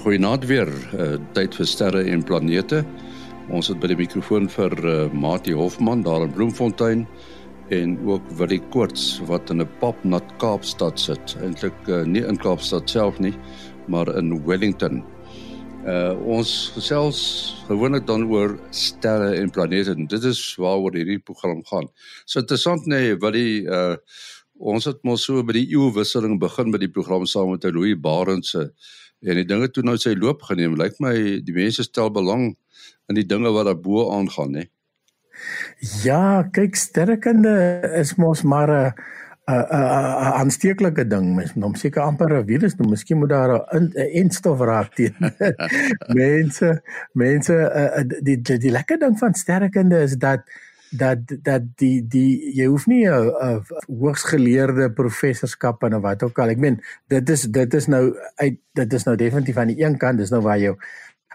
goeienaand 0.00 0.46
weer. 0.48 0.68
Uh, 0.96 1.18
tyd 1.36 1.54
vir 1.58 1.66
sterre 1.68 2.00
en 2.08 2.22
planete. 2.24 2.80
Ons 3.52 3.68
het 3.68 3.80
by 3.82 3.90
die 3.90 3.98
mikrofoon 3.98 4.46
vir 4.48 4.72
uh, 4.80 4.94
Mati 5.12 5.52
Hofman 5.56 6.04
daar 6.06 6.24
in 6.24 6.32
Bloemfontein 6.32 7.02
en 7.74 7.96
ook 8.08 8.24
Willie 8.38 8.62
Koorts 8.72 9.20
wat 9.28 9.50
in 9.52 9.60
'n 9.60 9.68
papnat 9.80 10.24
Kaapstad 10.40 11.00
sit. 11.00 11.36
Eintlik 11.44 11.76
uh, 11.88 12.02
nie 12.04 12.24
in 12.24 12.38
Kaapstad 12.40 12.88
self 12.90 13.18
nie, 13.20 13.34
maar 13.88 14.08
in 14.16 14.32
Wellington. 14.46 15.02
Uh 15.84 16.16
ons 16.24 16.72
gesels 16.74 17.20
gewoonlik 17.68 18.06
dan 18.06 18.24
oor 18.24 18.58
sterre 18.70 19.34
en 19.36 19.50
planete. 19.50 19.90
En 19.90 20.06
dit 20.06 20.24
is 20.24 20.40
waaroor 20.56 20.96
hierdie 20.96 21.18
program 21.18 21.64
gaan. 21.64 21.88
So 22.24 22.40
interessant 22.40 22.86
nê, 22.86 23.00
nee, 23.00 23.16
Willie 23.16 23.68
uh 23.68 23.96
ons 24.60 24.84
het 24.84 25.04
mos 25.04 25.24
so 25.24 25.42
by 25.42 25.52
die 25.52 25.68
eeuwisseling 25.72 26.38
begin 26.40 26.70
met 26.70 26.80
die 26.80 26.92
program 26.92 27.26
saam 27.26 27.50
met 27.50 27.64
Louis 27.64 27.96
Barendse 27.96 28.72
en 29.22 29.40
die 29.40 29.46
dinge 29.46 29.70
toe 29.70 29.84
nou 29.84 29.96
sy 30.00 30.14
loop 30.16 30.42
geneem. 30.48 30.76
Lyk 30.80 31.00
my 31.02 31.14
die 31.44 31.56
mense 31.56 31.84
stel 31.86 32.10
belang 32.14 32.54
in 33.10 33.18
die 33.18 33.26
dinge 33.26 33.52
wat 33.52 33.68
daarbo 33.68 34.10
aangaan, 34.14 34.60
hè. 34.60 34.66
Ja, 36.04 36.44
kyk 36.52 36.76
sterkende 36.76 37.54
is 37.96 38.14
mos 38.20 38.42
maar 38.42 38.70
'n 38.70 38.92
'n 39.50 40.32
aansteeklike 40.40 41.06
ding. 41.06 41.34
Mens 41.34 41.54
moet 41.54 41.64
hom 41.64 41.74
seker 41.74 42.02
amper 42.02 42.32
'n 42.38 42.46
virus 42.46 42.76
noem. 42.76 42.90
Miskien 42.90 43.18
moet 43.18 43.28
daar 43.28 43.52
'n 43.74 43.92
enstof 43.94 44.60
raak 44.60 44.94
teen. 44.94 45.14
mense, 46.20 46.82
mense 47.12 47.54
uh, 47.54 48.04
die, 48.20 48.40
die 48.40 48.58
die 48.58 48.70
lekker 48.70 48.98
ding 48.98 49.18
van 49.18 49.34
sterkende 49.34 50.02
is 50.02 50.16
dat 50.16 50.44
dat 50.90 51.18
dat 51.42 51.62
die 51.78 52.06
die 52.06 52.54
jy 52.56 52.66
hoef 52.66 52.86
nie 52.86 53.06
'n 53.08 53.62
hoogsgeleerde 53.86 54.90
professorskap 54.92 55.82
en 55.82 56.00
wat 56.00 56.22
ook 56.22 56.38
al. 56.38 56.48
Ek 56.48 56.58
meen 56.58 56.80
dit 57.08 57.30
is 57.30 57.42
dit 57.42 57.74
is 57.74 57.86
nou 57.86 58.16
uit 58.36 58.58
dit 58.72 58.92
is 58.92 59.04
nou 59.04 59.16
definitief 59.16 59.56
aan 59.56 59.72
die 59.74 59.84
een 59.84 59.98
kant 59.98 60.18
dis 60.18 60.30
nou 60.30 60.42
waar 60.42 60.58
jou 60.58 60.76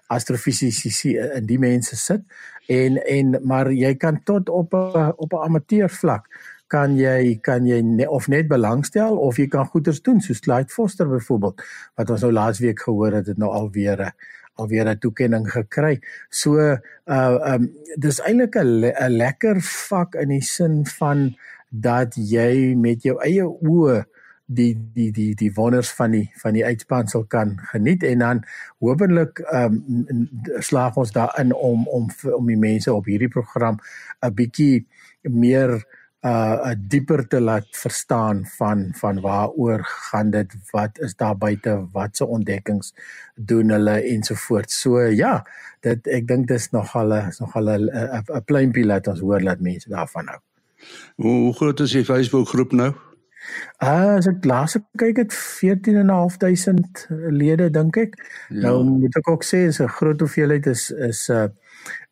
astrofisici 0.07 1.17
in 1.17 1.45
die 1.45 1.59
mense 1.59 1.95
sit 1.95 2.21
en 2.67 2.97
en 3.05 3.39
maar 3.43 3.71
jy 3.71 3.95
kan 3.95 4.23
tot 4.23 4.49
op 4.49 4.73
'n 4.73 5.13
op 5.17 5.33
'n 5.33 5.45
amateur 5.45 5.89
vlak 5.89 6.27
kan 6.67 6.97
jy 6.97 7.37
kan 7.41 7.65
jy 7.65 7.81
ne, 7.81 8.09
of 8.09 8.27
net 8.27 8.47
belangstel 8.47 9.17
of 9.17 9.37
jy 9.37 9.47
kan 9.47 9.65
goeders 9.65 10.01
doen 10.01 10.21
soos 10.21 10.39
Clyde 10.39 10.73
Foster 10.73 11.07
byvoorbeeld 11.07 11.61
wat 11.95 12.09
ons 12.09 12.21
nou 12.21 12.31
laasweek 12.31 12.81
gehoor 12.81 13.11
het 13.11 13.25
dit 13.25 13.37
nou 13.37 13.51
alweer 13.51 14.01
'n 14.01 14.11
alweer 14.55 14.87
'n 14.89 14.99
toekenning 14.99 15.47
gekry. 15.51 15.99
So 16.29 16.57
uh 16.59 17.37
um 17.51 17.71
dis 17.97 18.19
eintlik 18.21 18.55
'n 18.55 18.79
le 18.81 18.91
lekker 19.09 19.61
vak 19.61 20.15
in 20.15 20.29
die 20.29 20.41
sin 20.41 20.85
van 20.85 21.35
dat 21.69 22.15
jy 22.15 22.75
met 22.75 23.03
jou 23.03 23.17
eie 23.19 23.43
oë 23.43 24.05
die 24.45 24.77
die 24.93 25.11
die 25.11 25.33
die 25.35 25.51
wonders 25.53 25.89
van 25.97 26.11
die 26.11 26.29
van 26.37 26.53
die 26.53 26.65
uitspansel 26.65 27.25
kan 27.25 27.57
geniet 27.71 28.03
en 28.03 28.19
dan 28.19 28.43
hopelik 28.79 29.41
um 29.51 29.81
slaag 30.61 30.97
ons 30.97 31.11
daarin 31.11 31.53
om 31.53 31.87
om 31.87 32.09
om 32.35 32.45
die 32.47 32.59
mense 32.59 32.93
op 32.93 33.05
hierdie 33.05 33.31
program 33.31 33.79
'n 34.21 34.33
bietjie 34.33 34.85
meer 35.21 35.81
uh 36.25 36.73
dieper 36.77 37.27
te 37.27 37.39
laat 37.41 37.67
verstaan 37.71 38.45
van 38.57 38.87
van 38.97 39.21
waaroor 39.21 39.83
gaan 40.09 40.31
dit 40.33 40.55
wat 40.71 40.99
is 40.99 41.15
daar 41.15 41.37
buite 41.37 41.87
wat 41.91 42.17
se 42.17 42.25
ontdekkings 42.25 42.93
doen 43.35 43.69
hulle 43.69 44.01
ensovoorts 44.01 44.81
so 44.81 44.99
ja 44.99 45.43
dit 45.85 46.07
ek 46.07 46.27
dink 46.27 46.47
dis 46.47 46.69
nogal 46.73 47.13
'n 47.13 47.31
nogal 47.39 47.69
'n 47.69 47.89
'n 48.39 48.43
pleintjie 48.45 48.85
laat 48.85 49.07
ons 49.07 49.19
hoor 49.19 49.41
dat 49.41 49.59
mense 49.59 49.89
daarvan 49.89 50.27
hou. 50.27 50.39
Hoe, 51.15 51.35
hoe 51.45 51.53
groot 51.53 51.79
is 51.79 51.91
die 51.91 52.05
Facebook 52.05 52.47
groep 52.47 52.71
nou? 52.71 52.93
Uh 53.83 54.15
as 54.17 54.27
ek 54.27 54.45
laas 54.45 54.77
kyk 54.97 55.17
het 55.21 55.33
14.500 55.33 57.05
lede 57.29 57.69
dink 57.69 57.97
ek. 57.97 58.17
Ja. 58.49 58.61
nou 58.67 58.83
moet 58.83 59.15
ek 59.21 59.29
ook 59.29 59.43
sê 59.45 59.65
is 59.69 59.79
'n 59.79 59.87
groot 59.99 60.19
hoeveelheid 60.19 60.65
is 60.65 60.89
is 60.91 61.29
uh 61.29 61.47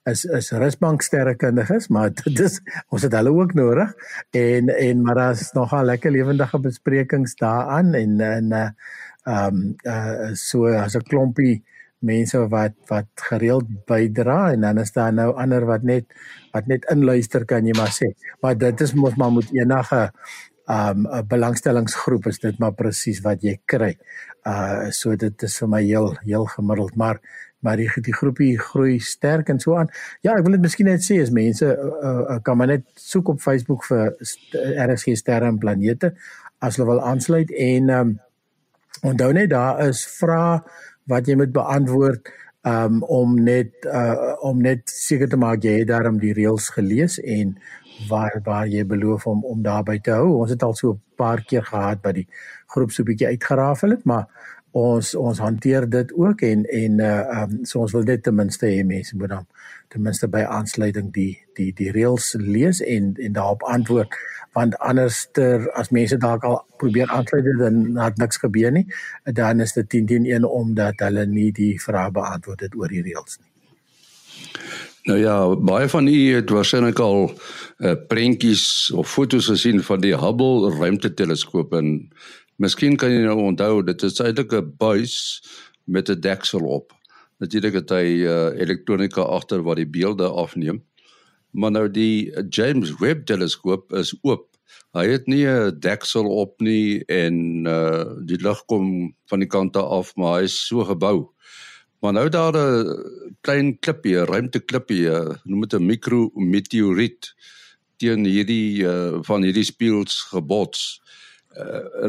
is 0.10 0.26
is 0.26 0.52
rusbank 0.52 1.02
sterrekundiges, 1.02 1.88
maar 1.88 2.12
dit 2.12 2.40
is 2.44 2.60
ons 2.90 3.06
het 3.06 3.14
hulle 3.16 3.32
ook 3.32 3.54
nodig 3.56 3.94
en 4.36 4.70
en 4.70 5.04
maar 5.06 5.16
daar's 5.16 5.52
nogal 5.56 5.86
lekker 5.88 6.12
lewendige 6.12 6.60
besprekings 6.60 7.36
daaraan 7.40 7.94
en 7.94 8.20
en 8.22 8.52
uh 8.52 8.70
um 9.26 9.76
uh 9.88 10.34
so 10.36 10.68
as 10.68 10.96
'n 10.96 11.08
klompie 11.08 11.64
mense 12.00 12.38
wat 12.52 12.76
wat 12.92 13.08
gereeld 13.30 13.68
bydra 13.88 14.52
en 14.52 14.62
dan 14.62 14.78
is 14.78 14.92
daar 14.92 15.14
nou 15.14 15.32
ander 15.40 15.66
wat 15.66 15.84
net 15.84 16.06
wat 16.52 16.68
net 16.68 16.86
inluister 16.92 17.46
kan 17.46 17.66
jy 17.66 17.76
maar 17.78 17.94
sê. 17.96 18.12
Maar 18.42 18.58
dit 18.58 18.82
is 18.82 18.94
mos 18.94 19.16
maar 19.16 19.32
moet 19.32 19.52
enige 19.56 20.12
um 20.68 21.08
'n 21.08 21.28
belangstellingsgroep 21.28 22.28
is 22.28 22.40
dit 22.40 22.60
maar 22.60 22.74
presies 22.74 23.22
wat 23.22 23.42
jy 23.42 23.60
kry. 23.66 23.98
Uh 24.46 24.92
so 24.92 25.16
dit 25.16 25.44
is 25.44 25.58
vir 25.58 25.70
my 25.70 25.84
heel 25.84 26.18
heel 26.26 26.46
gemiddeld, 26.46 26.96
maar 26.96 27.20
maar 27.64 27.80
die 27.80 27.90
die 28.06 28.16
groepie 28.16 28.54
groei 28.60 29.00
sterk 29.00 29.50
en 29.50 29.60
so 29.60 29.78
aan. 29.80 29.90
Ja, 30.22 30.36
ek 30.36 30.46
wil 30.46 30.58
dit 30.58 30.66
miskien 30.66 30.90
net 30.92 31.04
sê 31.06 31.22
as 31.24 31.34
mense 31.34 31.66
uh, 31.66 32.04
uh, 32.04 32.38
kan 32.44 32.60
maar 32.60 32.72
net 32.74 32.86
soek 33.00 33.34
op 33.36 33.42
Facebook 33.42 33.86
vir 33.88 34.14
RSG 34.88 35.18
sterre 35.20 35.50
en 35.52 35.60
planete 35.62 36.14
as 36.64 36.78
hulle 36.78 36.94
wil 36.94 37.04
aansluit 37.04 37.52
en 37.52 37.90
um, 37.90 38.16
onthou 39.04 39.32
net 39.36 39.52
daar 39.52 39.84
is 39.88 40.06
vrae 40.20 40.62
wat 41.12 41.28
jy 41.28 41.36
moet 41.40 41.52
beantwoord 41.56 42.32
um, 42.68 43.02
om 43.04 43.36
net 43.44 43.88
uh, 43.88 44.36
om 44.48 44.62
net 44.64 44.88
seker 44.90 45.30
te 45.30 45.40
maak 45.40 45.64
jy 45.64 45.82
het 45.82 45.92
daarom 45.92 46.20
die 46.22 46.34
reëls 46.36 46.70
gelees 46.78 47.20
en 47.20 47.58
waar 48.10 48.40
waar 48.46 48.68
jy 48.68 48.86
beloof 48.88 49.28
om 49.28 49.44
om 49.46 49.62
daarby 49.64 50.00
te 50.04 50.16
hou. 50.16 50.40
Ons 50.42 50.56
het 50.56 50.64
al 50.64 50.76
so 50.76 50.94
'n 50.94 51.02
paar 51.16 51.44
keer 51.44 51.64
gehad 51.64 52.02
by 52.02 52.12
die 52.12 52.28
groep 52.68 52.92
so 52.92 53.04
'n 53.04 53.06
bietjie 53.06 53.28
uitgerafel 53.28 53.90
het, 53.90 54.06
maar 54.06 54.28
ons 54.74 55.14
ons 55.16 55.40
hanteer 55.40 55.86
dit 55.90 56.14
ook 56.18 56.42
en 56.42 56.66
en 56.66 57.00
uh 57.00 57.42
um, 57.42 57.60
so 57.66 57.84
ons 57.86 57.94
wil 57.94 58.06
net 58.10 58.24
ten 58.26 58.36
minste 58.36 58.66
hê 58.66 58.82
mense 58.86 59.18
moet 59.18 59.30
dan 59.30 59.46
ten 59.94 60.02
minste 60.02 60.28
by 60.28 60.42
aansluiting 60.50 61.12
die 61.14 61.38
die 61.58 61.70
die 61.78 61.92
reëls 61.94 62.34
lees 62.42 62.82
en 62.82 63.14
en 63.22 63.36
daarop 63.38 63.64
antwoord. 63.70 64.18
Want 64.54 64.78
anderster 64.78 65.70
as 65.78 65.90
mense 65.90 66.18
dalk 66.18 66.44
al 66.44 66.60
probeer 66.78 67.10
aansluit 67.10 67.46
dan 67.60 67.98
het 67.98 68.18
niks 68.18 68.38
gebeur 68.42 68.72
nie 68.72 68.86
dan 69.24 69.62
is 69.62 69.74
dit 69.74 69.90
10 69.90 70.06
teen 70.06 70.26
1 70.26 70.50
omdat 70.50 71.06
hulle 71.06 71.26
nie 71.26 71.52
die 71.52 71.74
vrae 71.82 72.12
beantwoord 72.12 72.66
het 72.66 72.76
oor 72.76 72.90
die 72.90 73.02
reëls 73.02 73.38
nie. 73.40 73.50
Nou 75.04 75.20
ja, 75.20 75.56
baie 75.56 75.90
van 75.90 76.08
u 76.08 76.20
het 76.34 76.50
waarskynlik 76.50 77.00
al 77.00 77.26
uh, 77.30 77.94
prentjies 78.08 78.92
of 78.96 79.10
foto's 79.12 79.50
gesien 79.52 79.84
van 79.84 80.00
die 80.00 80.16
Hubble 80.16 80.72
ruimteteleskoop 80.78 81.74
en 81.76 81.90
Miskien 82.64 82.94
kan 82.96 83.12
jy 83.12 83.26
nou 83.26 83.42
onthou 83.44 83.82
dit 83.84 84.04
is 84.08 84.22
eintlik 84.24 84.54
'n 84.56 84.76
buis 84.80 85.16
met 85.84 86.10
'n 86.10 86.22
deksel 86.22 86.64
op. 86.64 86.94
Natuurlik 87.40 87.74
het 87.74 87.90
hy 87.90 88.24
uh, 88.24 88.56
elektronika 88.56 89.22
agter 89.22 89.64
wat 89.64 89.78
die 89.82 89.90
beelde 89.90 90.30
afneem. 90.30 90.80
Maar 91.52 91.72
nou 91.72 91.92
die 91.92 92.32
James 92.50 92.94
Webb 93.00 93.26
teleskoop 93.26 93.92
is 93.94 94.16
oop. 94.22 94.48
Hy 94.96 95.06
het 95.12 95.28
nie 95.28 95.44
'n 95.46 95.80
deksel 95.80 96.24
op 96.24 96.62
nie 96.62 97.04
en 97.06 97.68
uh 97.68 98.06
die 98.26 98.40
lig 98.40 98.66
kom 98.66 99.14
van 99.28 99.40
die 99.40 99.50
kante 99.50 99.80
af, 99.80 100.16
maar 100.16 100.40
hy 100.40 100.44
is 100.44 100.68
so 100.68 100.86
gebou. 100.86 101.28
Maar 102.00 102.14
nou 102.14 102.30
daar 102.30 102.56
'n 102.56 103.36
klein 103.42 103.80
klippie, 103.80 104.16
'n 104.16 104.26
ruimteklippie, 104.26 105.10
noem 105.44 105.62
dit 105.62 105.74
'n 105.74 105.86
mikrometeoriet 105.86 107.34
teen 107.98 108.26
hierdie 108.26 108.84
uh 108.84 109.20
van 109.22 109.44
hierdie 109.44 109.68
spieëls 109.68 110.32
gebots 110.32 111.00
uh, 111.00 111.04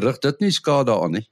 rig 0.05 0.19
dit 0.19 0.39
nie 0.39 0.51
skade 0.51 0.91
aan 0.91 1.11
nie. 1.11 1.27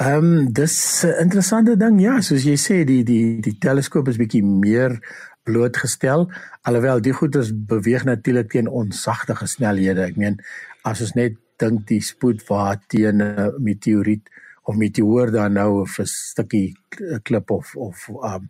Ehm 0.00 0.24
um, 0.24 0.52
dis 0.52 1.04
'n 1.04 1.20
interessante 1.20 1.76
ding 1.76 2.00
ja, 2.00 2.20
soos 2.20 2.44
jy 2.44 2.56
sê 2.56 2.84
die 2.84 3.02
die 3.04 3.40
die 3.40 3.58
teleskoop 3.58 4.08
is 4.08 4.16
bietjie 4.16 4.42
meer 4.42 5.00
blootgestel 5.44 6.30
alhoewel 6.62 7.00
die 7.00 7.12
goeders 7.12 7.50
beweeg 7.52 8.04
natuurlik 8.04 8.50
teen 8.50 8.68
onsagtige 8.68 9.46
snelhede. 9.46 10.06
Ek 10.06 10.16
meen 10.16 10.38
as 10.82 11.00
ons 11.00 11.14
net 11.14 11.36
dink 11.62 11.86
die 11.86 12.00
spoed 12.00 12.42
waar 12.48 12.80
teen 12.88 13.22
'n 13.22 13.52
meteoriet 13.58 14.30
of 14.62 14.76
meteoor 14.76 15.30
dan 15.30 15.52
nou 15.52 15.84
'n 15.84 16.06
stukkie 16.06 16.74
klip 17.22 17.50
of 17.50 17.76
of 17.76 18.08
ehm, 18.08 18.46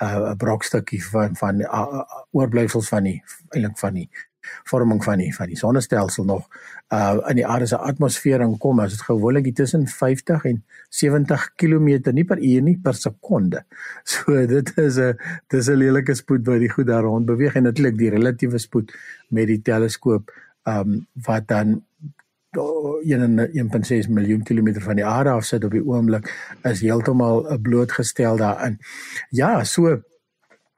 'n 0.00 0.16
um, 0.16 0.30
'n 0.30 0.36
brokstukkie 0.36 1.04
van 1.04 1.36
van 1.36 1.60
uh, 1.60 2.02
oorblyfsels 2.30 2.88
van 2.88 3.04
die 3.04 3.22
eintlik 3.50 3.78
van 3.78 3.94
die 3.94 4.10
vorming 4.64 5.04
van 5.04 5.18
die 5.18 5.34
van 5.34 5.50
die 5.50 5.56
sonnestelsel 5.56 6.24
nog 6.24 6.48
uh 6.94 7.18
in 7.30 7.40
die 7.40 7.46
aarde 7.46 7.66
se 7.66 7.76
atmosfeer 7.76 8.40
inkom 8.40 8.80
as 8.80 8.96
dit 8.96 9.02
gewoonlik 9.06 9.54
tussen 9.54 9.86
50 9.86 10.44
en 10.44 10.62
70 10.88 11.48
km 11.56 12.12
nie 12.12 12.24
per 12.24 12.38
uur 12.38 12.62
nie 12.62 12.78
per 12.82 12.94
sekonde. 12.94 13.64
So 14.12 14.46
dit 14.46 14.72
is 14.78 14.98
'n 14.98 15.18
dis 15.48 15.68
'n 15.68 15.76
lelike 15.76 16.14
spoed 16.14 16.46
wat 16.46 16.58
die 16.58 16.70
goed 16.70 16.86
daar 16.86 17.02
rond 17.02 17.26
beweeg 17.26 17.54
en 17.54 17.62
natuurlik 17.62 17.98
die 17.98 18.10
relatiewe 18.10 18.58
spoed 18.58 18.92
met 19.28 19.46
die 19.46 19.62
teleskoop 19.62 20.30
um 20.64 21.06
wat 21.14 21.48
dan 21.48 21.82
1.6 22.56 24.08
miljoen 24.08 24.42
kilometer 24.42 24.82
van 24.82 24.96
die 24.96 25.04
aarde 25.04 25.30
af 25.30 25.44
sit 25.44 25.64
op 25.64 25.70
die 25.70 25.84
oomblik 25.84 26.30
is 26.62 26.80
heeltemal 26.80 27.58
blootgestel 27.62 28.36
daarin. 28.36 28.78
Ja, 29.30 29.64
so 29.64 30.00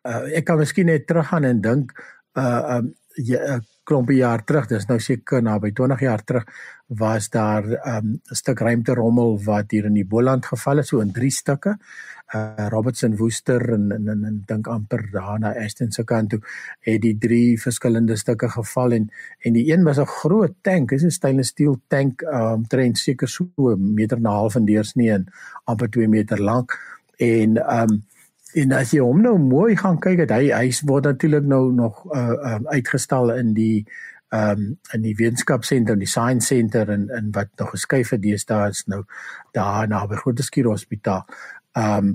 uh, 0.03 0.25
ek 0.35 0.45
kan 0.45 0.59
miskien 0.59 0.87
net 0.91 1.07
teruggaan 1.07 1.45
en 1.45 1.61
dink 1.61 1.95
uh 2.39 2.77
um 2.79 2.95
'n 3.19 3.61
klompie 3.85 4.21
jaar 4.21 4.45
terug, 4.45 4.69
dis 4.71 4.87
nou 4.87 4.99
seker 5.03 5.43
naby 5.43 5.73
20 5.75 6.01
jaar 6.01 6.23
terug, 6.25 6.45
was 6.87 7.29
daar 7.31 7.65
'n 7.65 7.97
um, 7.97 8.21
stuk 8.25 8.61
ruimte 8.61 8.95
rommel 8.95 9.39
wat 9.45 9.71
hier 9.71 9.85
in 9.85 9.95
die 9.95 10.07
Boland 10.07 10.47
geval 10.47 10.77
het, 10.77 10.87
so 10.87 11.01
in 11.01 11.13
drie 11.13 11.31
stukke. 11.31 11.79
Uh 12.35 12.69
Robertson 12.69 13.17
Woester 13.17 13.73
en 13.73 13.91
en, 13.93 14.09
en, 14.09 14.25
en 14.25 14.43
dink 14.47 14.67
amper 14.67 15.09
daar 15.11 15.39
na 15.39 15.55
Aston 15.65 15.91
se 15.91 16.05
kant 16.05 16.31
toe 16.31 16.41
het 16.81 17.01
die 17.03 17.19
drie 17.19 17.59
verskillende 17.61 18.17
stukke 18.17 18.49
geval 18.49 18.93
en 18.93 19.11
en 19.41 19.53
die 19.53 19.73
een 19.73 19.85
was 19.85 19.99
'n 19.99 20.07
groot 20.07 20.55
tank, 20.63 20.91
dis 20.91 21.03
'n 21.03 21.11
stainless 21.11 21.51
steel 21.51 21.81
tank, 21.89 22.23
um 22.23 22.67
trend 22.67 22.99
seker 22.99 23.29
so 23.29 23.49
'n 23.57 23.95
meter 23.95 24.17
en 24.17 24.23
'n 24.23 24.27
half 24.27 24.55
in 24.55 24.65
deursnee 24.65 25.11
en 25.11 25.27
amper 25.65 25.91
2 25.91 26.09
meter 26.09 26.41
lank 26.43 26.79
en 27.19 27.59
um 27.81 28.03
En 28.55 28.73
as 28.73 28.91
jy 28.95 29.03
hom 29.05 29.21
nou 29.23 29.37
mooi 29.39 29.77
gaan 29.79 29.99
kyk, 30.03 30.25
het 30.25 30.33
hy 30.35 30.51
hy 30.51 30.71
word 30.89 31.07
natuurlik 31.11 31.47
nou 31.47 31.71
nog 31.75 32.03
uh, 32.11 32.35
uh 32.35 32.59
uitgestal 32.75 33.35
in 33.37 33.55
die 33.55 33.87
ehm 34.31 34.51
um, 34.63 34.67
in 34.95 35.03
die 35.03 35.15
wetenskapsentrum, 35.19 35.99
die 35.99 36.09
Science 36.09 36.47
Center 36.47 36.91
en 36.91 37.09
en 37.11 37.31
wat 37.35 37.49
nog 37.59 37.73
geskuif 37.75 38.13
het 38.15 38.23
deesdae 38.23 38.71
is 38.71 38.85
nou 38.87 39.03
daar 39.53 39.89
na 39.91 40.05
by 40.07 40.19
Grooteskier 40.23 40.69
Hospitaal. 40.71 41.25
Ehm 41.75 42.11
um, 42.11 42.13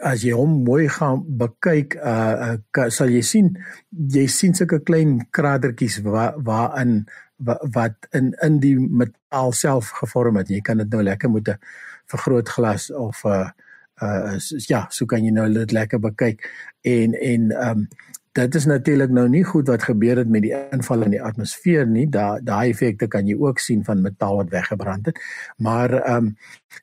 as 0.00 0.24
jy 0.24 0.32
hom 0.34 0.62
mooi 0.64 0.88
gaan 0.88 1.20
bekyk, 1.38 1.94
uh, 2.00 2.56
uh 2.56 2.88
sal 2.90 3.12
jy 3.12 3.20
sien 3.22 3.52
jy 3.90 4.24
sien 4.26 4.56
sulke 4.56 4.80
klein 4.80 5.18
kratertjies 5.30 6.00
waar 6.06 6.40
waarin 6.40 7.04
wat 7.76 8.08
in 8.12 8.32
in 8.42 8.58
die 8.60 8.76
metaal 8.78 9.52
self 9.52 9.92
gevorm 10.00 10.40
het. 10.40 10.48
Jy 10.48 10.60
kan 10.64 10.80
dit 10.80 10.90
nou 10.90 11.02
lekker 11.02 11.30
met 11.30 11.48
'n 11.48 11.58
vergrootglas 12.06 12.90
of 12.92 13.24
'n 13.24 13.28
uh, 13.28 13.50
uh 14.02 14.38
ja, 14.68 14.86
so 14.90 15.06
kan 15.06 15.24
jy 15.24 15.30
nou 15.30 15.46
dit 15.52 15.72
lekker 15.72 16.00
bekyk 16.00 16.48
en 16.82 17.14
en 17.14 17.50
ehm 17.50 17.78
um, 17.78 17.88
dit 18.34 18.54
is 18.54 18.64
natuurlik 18.66 19.12
nou 19.14 19.28
nie 19.30 19.44
goed 19.46 19.68
wat 19.70 19.84
gebeur 19.86 20.18
het 20.18 20.28
met 20.28 20.42
die 20.42 20.54
inval 20.74 21.04
in 21.06 21.12
die 21.14 21.22
atmosfeer 21.22 21.86
nie. 21.86 22.08
Daai 22.10 22.42
daai 22.42 22.72
effekte 22.72 23.06
kan 23.06 23.28
jy 23.30 23.36
ook 23.38 23.62
sien 23.62 23.84
van 23.86 24.02
metaal 24.02 24.40
wat 24.40 24.50
weggebrand 24.50 25.06
het. 25.06 25.20
Maar 25.56 26.00
ehm 26.00 26.16
um, 26.16 26.36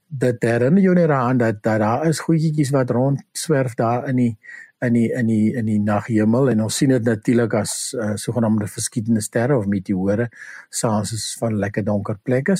dit 0.08 0.44
herinner 0.44 0.82
jou 0.82 0.96
net 0.96 1.10
aan 1.10 1.38
dat, 1.38 1.64
dat 1.64 1.80
daar 1.80 2.08
is 2.08 2.20
goedjies 2.20 2.72
wat 2.72 2.90
rond 2.90 3.24
swerf 3.32 3.76
daar 3.76 4.08
in 4.08 4.16
die 4.16 4.38
in 4.82 4.94
die 4.94 5.10
in 5.14 5.28
die 5.28 5.54
in 5.54 5.66
die 5.66 5.80
naghemel 5.80 6.50
en 6.50 6.64
ons 6.66 6.78
sien 6.82 6.90
dit 6.90 7.04
natuurlik 7.06 7.54
as 7.60 7.94
uh, 7.94 8.16
sogenaamde 8.16 8.68
verskietende 8.68 9.22
sterre 9.22 9.58
of 9.58 9.68
meteore 9.70 10.30
saans 10.70 11.14
is 11.14 11.36
van 11.40 11.60
lekker 11.62 11.86
donker 11.86 12.18
plekke 12.24 12.56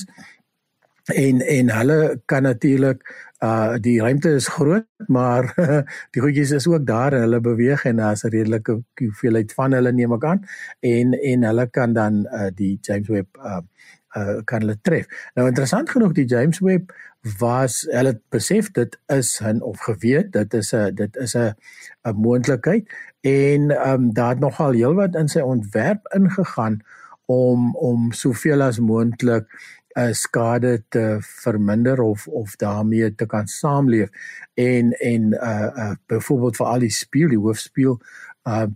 en 1.04 1.40
en 1.40 1.70
hulle 1.70 2.20
kan 2.26 2.42
natuurlik 2.42 3.02
uh 3.42 3.74
die 3.80 4.00
ruimte 4.00 4.34
is 4.38 4.48
groot 4.48 4.86
maar 5.06 5.48
die 6.12 6.22
goedjies 6.22 6.50
is 6.50 6.66
ook 6.66 6.86
daar 6.86 7.12
hulle 7.12 7.40
beweeg 7.40 7.84
en 7.84 7.96
daar's 7.96 8.24
'n 8.24 8.28
redelike 8.28 8.82
hoeveelheid 8.94 9.52
van 9.52 9.72
hulle 9.72 9.92
neem 9.92 10.12
ek 10.12 10.24
aan 10.24 10.44
en 10.80 11.12
en 11.12 11.44
hulle 11.44 11.66
kan 11.70 11.92
dan 11.92 12.26
uh 12.26 12.50
die 12.54 12.78
James 12.80 13.08
Webb 13.08 13.36
uh 13.36 13.60
uh 14.16 14.40
kan 14.44 14.60
hulle 14.60 14.76
tref. 14.82 15.06
Nou 15.34 15.48
interessant 15.48 15.90
genoeg 15.90 16.12
die 16.12 16.26
James 16.28 16.58
Webb 16.60 16.92
was 17.38 17.82
hulle 17.90 18.20
besef 18.28 18.70
dit 18.70 18.98
is 19.06 19.40
'n 19.40 19.62
of 19.62 19.80
geweet 19.80 20.32
dit 20.32 20.54
is 20.54 20.72
'n 20.74 20.94
dit 20.94 21.16
is 21.16 21.34
'n 21.34 21.54
'n 22.04 22.16
moontlikheid 22.16 22.86
en 23.20 23.70
um 23.88 24.12
daar 24.14 24.28
het 24.28 24.40
nogal 24.40 24.72
heelwat 24.72 25.14
in 25.14 25.28
sy 25.28 25.40
ontwerp 25.40 26.08
ingegaan 26.14 26.82
om 27.26 27.76
om 27.76 28.12
soveel 28.12 28.62
as 28.62 28.78
moontlik 28.78 29.46
uh, 29.96 30.12
skade 30.12 30.82
te 30.88 31.18
verminder 31.20 32.00
of 32.00 32.28
of 32.28 32.56
daarmee 32.56 33.14
te 33.14 33.26
kan 33.26 33.46
saamleef 33.46 34.08
en 34.54 34.92
en 34.92 35.32
uh 35.32 35.70
uh 35.76 35.94
byvoorbeeld 36.06 36.56
vir 36.56 36.66
al 36.66 36.86
die 36.86 36.90
spieël 36.90 37.28
die 37.28 37.42
hoofspieël 37.46 37.98
uh 38.48 38.66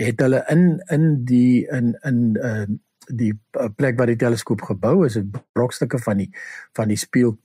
het 0.00 0.20
hulle 0.20 0.44
in 0.48 0.82
in 0.88 1.24
die 1.24 1.66
in 1.68 1.96
in 2.02 2.22
uh 2.42 2.64
die 3.10 3.32
plek 3.76 3.98
waar 3.98 4.10
die 4.10 4.18
teleskoop 4.18 4.62
gebou 4.62 5.04
is, 5.06 5.16
'n 5.16 5.30
brokstukke 5.52 5.98
van 5.98 6.16
die 6.16 6.30
van 6.72 6.88
die 6.88 6.96
spieël 6.96 7.38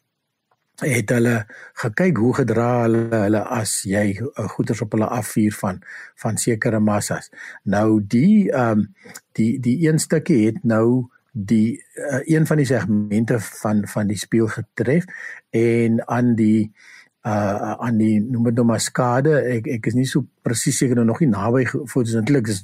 het 0.84 1.10
hulle 1.10 1.46
gekyk 1.74 2.18
hoe 2.18 2.34
gedra 2.36 2.82
hulle 2.82 3.16
hulle 3.16 3.42
as 3.48 3.84
jy 3.88 4.20
uh, 4.20 4.48
goeders 4.50 4.82
op 4.82 4.92
hulle 4.92 5.08
afvuur 5.08 5.54
van 5.54 5.82
van 6.16 6.38
sekere 6.38 6.80
massas. 6.80 7.32
Nou 7.64 8.02
die 8.04 8.52
ehm 8.52 8.80
um, 8.80 8.96
die 9.32 9.60
die 9.60 9.88
een 9.88 10.00
stukkie 10.00 10.46
het 10.46 10.64
nou 10.64 11.08
die 11.36 11.84
uh, 12.00 12.22
een 12.24 12.48
van 12.48 12.58
die 12.58 12.66
segmente 12.66 13.40
van 13.40 13.84
van 13.92 14.08
die 14.08 14.18
spieël 14.18 14.48
getref 14.48 15.04
en 15.52 16.00
aan 16.08 16.36
die 16.36 16.72
uh 17.26 17.74
aan 17.82 17.98
die 17.98 18.22
noem 18.22 18.44
dit 18.48 18.60
nou 18.60 18.68
maar 18.70 18.80
skade 18.80 19.34
ek 19.56 19.68
ek 19.76 19.88
is 19.90 19.96
nie 19.98 20.06
so 20.06 20.24
presies 20.46 20.78
seker 20.78 20.96
nou 21.00 21.08
nog 21.10 21.20
nie 21.24 21.32
naby 21.32 21.64
foto's 21.66 22.14
eintlik 22.16 22.52
is 22.54 22.62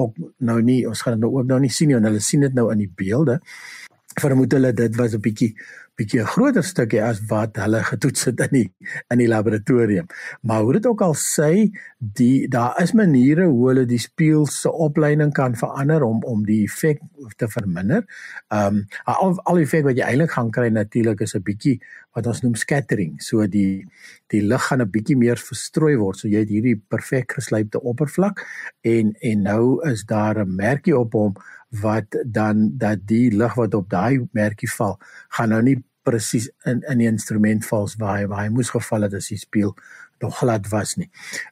ook 0.00 0.16
nou 0.38 0.60
nie 0.62 0.84
ons 0.88 1.02
gaan 1.02 1.18
dit 1.18 1.24
nou 1.24 1.32
ook 1.34 1.48
nou 1.50 1.58
nie 1.60 1.72
sien 1.74 1.90
nie 1.90 1.98
en 1.98 2.06
hulle 2.06 2.22
sien 2.22 2.46
dit 2.46 2.54
nou 2.54 2.68
in 2.72 2.84
die 2.84 2.92
beelde 3.02 3.40
vermoed 4.20 4.52
hulle 4.52 4.72
dit 4.72 4.96
was 4.96 5.14
'n 5.14 5.20
bietjie 5.20 5.54
bietjie 5.98 6.20
'n 6.20 6.26
groter 6.26 6.64
stukkie 6.66 7.02
as 7.02 7.20
wat 7.30 7.56
hulle 7.56 7.80
getoets 7.86 8.24
het 8.24 8.40
in 8.40 8.52
die 8.52 8.68
in 9.10 9.18
die 9.18 9.28
laboratorium. 9.28 10.06
Maar 10.42 10.62
hoe 10.62 10.72
dit 10.72 10.86
ook 10.86 11.00
al 11.00 11.14
sê, 11.14 11.70
die 11.98 12.48
daar 12.48 12.82
is 12.82 12.92
maniere 12.92 13.46
hoe 13.46 13.68
hulle 13.68 13.84
die 13.86 13.98
spieël 13.98 14.46
se 14.46 14.72
opleiding 14.72 15.32
kan 15.32 15.54
verander 15.56 16.02
om 16.02 16.22
om 16.24 16.44
die 16.44 16.64
effek 16.64 17.00
te 17.36 17.48
verminder. 17.48 18.04
Ehm 18.48 18.76
um, 18.76 18.86
al 19.04 19.38
al 19.44 19.54
die 19.54 19.64
effek 19.64 19.84
wat 19.84 19.96
jy 19.96 20.04
eintlik 20.04 20.34
gaan 20.34 20.50
kry 20.50 20.68
natuurlik 20.68 21.20
is 21.20 21.34
'n 21.34 21.42
bietjie 21.42 21.80
wat 22.14 22.26
ons 22.26 22.42
noem 22.42 22.54
scattering. 22.54 23.22
So 23.22 23.46
die 23.46 23.86
die 24.26 24.42
lig 24.42 24.62
gaan 24.66 24.82
'n 24.82 24.90
bietjie 24.90 25.16
meer 25.16 25.36
verstrooi 25.36 25.96
word. 25.96 26.18
So 26.18 26.28
jy 26.28 26.38
het 26.38 26.48
hierdie 26.48 26.82
perfek 26.88 27.32
geslypte 27.32 27.80
oppervlak 27.80 28.42
en 28.82 29.14
en 29.20 29.42
nou 29.42 29.90
is 29.90 30.04
daar 30.04 30.38
'n 30.42 30.56
merkie 30.56 30.98
op 30.98 31.12
hom 31.12 31.34
wat 31.80 32.16
dan 32.26 32.70
dat 32.78 33.06
die 33.06 33.30
lig 33.30 33.54
wat 33.54 33.74
op 33.74 33.90
daai 33.90 34.28
merkie 34.32 34.70
val, 34.70 34.98
gaan 35.28 35.48
nou 35.48 35.62
nie 35.62 35.78
presies 36.04 36.50
in 36.68 36.82
in 36.90 36.98
die 36.98 37.10
instrument 37.10 37.66
val 37.66 37.88
waar 37.98 38.18
hy 38.18 38.26
waar 38.26 38.44
hy 38.44 38.48
moes 38.52 38.70
geval 38.70 39.06
het 39.08 39.14
as 39.14 39.30
die 39.32 39.40
spieël 39.40 39.74
nog 40.20 40.38
glad 40.38 40.68
was 40.68 40.96
nie. 40.96 41.10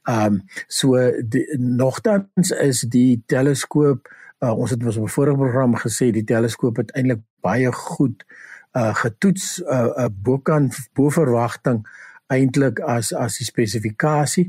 Ehm 0.08 0.34
um, 0.34 0.42
so 0.68 0.96
die, 1.28 1.46
nogtans 1.58 2.50
is 2.50 2.84
die 2.88 3.22
teleskoop 3.26 4.08
uh, 4.42 4.52
ons 4.58 4.70
het 4.70 4.84
ons 4.84 4.96
op 4.96 5.08
'n 5.08 5.16
vorige 5.16 5.36
program 5.36 5.76
gesê 5.76 6.10
die 6.10 6.24
teleskoop 6.24 6.76
het 6.76 6.90
eintlik 6.90 7.20
baie 7.40 7.72
goed 7.72 8.24
uh 8.72 8.94
getoets 8.94 9.60
uh, 9.60 9.90
uh 9.96 10.08
bokant 10.12 10.76
bo 10.94 11.10
verwagting 11.10 11.86
eintlik 12.34 12.80
as 12.80 13.12
as 13.12 13.38
die 13.40 13.46
spesifikasie 13.48 14.46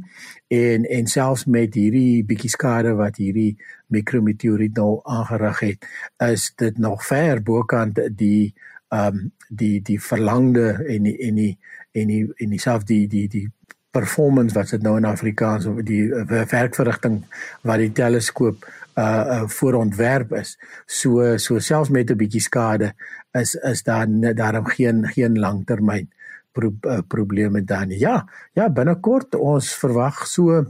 en 0.54 0.86
en 0.98 1.10
selfs 1.12 1.46
met 1.46 1.76
hierdie 1.80 2.24
bietjie 2.28 2.52
skade 2.54 2.94
wat 3.00 3.20
hierdie 3.22 3.54
mikrometeoriet 3.94 4.78
nou 4.78 5.02
aangerig 5.18 5.64
het 5.68 5.90
is 6.32 6.52
dit 6.60 6.78
nog 6.78 7.06
ver 7.08 7.44
bokant 7.44 8.00
die 8.24 8.54
ehm 8.94 9.18
um, 9.18 9.32
die 9.50 9.82
die 9.82 10.00
verlangde 10.02 10.68
en 10.90 11.10
die 11.10 11.18
en 11.28 11.36
die 11.36 11.58
en 11.92 12.08
die 12.08 12.24
en 12.38 12.50
dieselfde 12.50 12.94
die 12.94 13.08
die 13.08 13.28
die 13.30 13.48
performance 13.94 14.56
wat 14.58 14.72
dit 14.74 14.82
nou 14.82 14.96
in 14.98 15.06
Afrikaans 15.06 15.66
of 15.70 15.82
die 15.86 16.04
uh, 16.10 16.24
werkverrigting 16.50 17.20
wat 17.62 17.82
die 17.82 17.92
teleskoop 17.94 18.66
uh, 18.66 19.04
uh 19.04 19.44
voorontwerp 19.50 20.34
is. 20.40 20.56
So 20.86 21.38
so 21.38 21.60
selfs 21.60 21.94
met 21.94 22.10
'n 22.10 22.18
bietjie 22.18 22.42
skade 22.42 22.94
is 23.32 23.56
is 23.56 23.84
daar 23.84 24.08
daarom 24.36 24.66
geen 24.66 25.06
geen 25.08 25.40
langtermyn 25.40 26.10
pro, 26.54 26.72
uh, 26.88 27.02
probleme 27.08 27.64
dan. 27.66 27.92
Ja, 27.98 28.22
ja, 28.54 28.70
binnekort 28.70 29.36
ons 29.36 29.74
verwag 29.82 30.24
so 30.30 30.64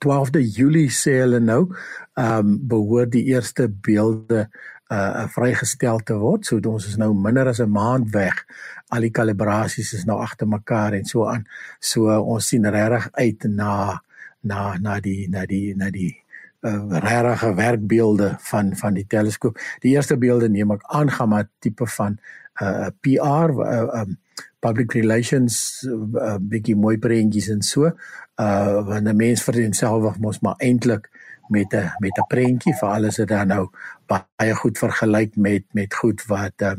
12de 0.00 0.40
Julie 0.40 0.88
sê 0.90 1.20
hulle 1.20 1.40
nou, 1.44 1.62
ehm 2.16 2.52
um, 2.52 2.58
behoort 2.68 3.12
die 3.12 3.26
eerste 3.32 3.68
beelde 3.68 4.48
uh 4.90 5.26
vrygestel 5.30 6.00
te 6.02 6.16
word. 6.18 6.46
So 6.46 6.58
ons 6.66 6.88
is 6.88 6.96
nou 6.98 7.12
minder 7.14 7.48
as 7.48 7.60
'n 7.60 7.70
maand 7.70 8.10
weg. 8.10 8.34
Al 8.88 9.06
die 9.06 9.10
kalibrasies 9.10 9.92
is 9.92 10.04
nou 10.04 10.18
agter 10.18 10.48
mekaar 10.48 10.94
en 10.94 11.04
so 11.04 11.28
aan. 11.28 11.46
So 11.78 12.10
uh, 12.10 12.18
ons 12.18 12.48
sien 12.48 12.66
regtig 12.66 13.08
uit 13.12 13.44
na 13.44 14.00
na 14.42 14.76
na 14.80 15.00
die 15.00 15.28
na 15.28 15.46
die 15.46 15.74
na 15.76 15.90
die 15.90 16.16
uh 16.62 16.98
regte 16.98 17.54
werkbeelde 17.54 18.36
van 18.38 18.76
van 18.76 18.94
die 18.94 19.06
teleskoop. 19.06 19.58
Die 19.80 19.94
eerste 19.94 20.16
beelde 20.16 20.48
neem 20.48 20.70
ek 20.70 20.82
aan 20.84 21.10
gaan 21.10 21.28
maar 21.28 21.48
tipe 21.58 21.86
van 21.86 22.18
uh 22.62 22.88
PR 23.00 23.50
uh 23.50 24.02
um 24.02 24.18
public 24.60 24.92
relations 24.92 25.82
uh, 25.88 26.36
bietjie 26.40 26.76
mooi 26.76 26.98
prentjies 26.98 27.48
en 27.48 27.62
so. 27.62 27.90
Uh 28.40 28.80
wanneer 28.88 29.16
mense 29.16 29.44
vir 29.44 29.62
homself 29.62 30.18
mos 30.18 30.40
maar 30.40 30.56
eintlik 30.58 31.10
met 31.50 31.72
'n 31.74 31.90
met 31.98 32.18
'n 32.18 32.26
prentjie 32.28 32.74
vir 32.80 32.88
alles 32.88 33.18
wat 33.18 33.28
dan 33.28 33.46
nou 33.46 33.68
baie 34.06 34.54
goed 34.54 34.78
vergelyk 34.78 35.36
met 35.36 35.64
met 35.72 35.94
goed 35.94 36.24
wat 36.26 36.62
uh, 36.62 36.74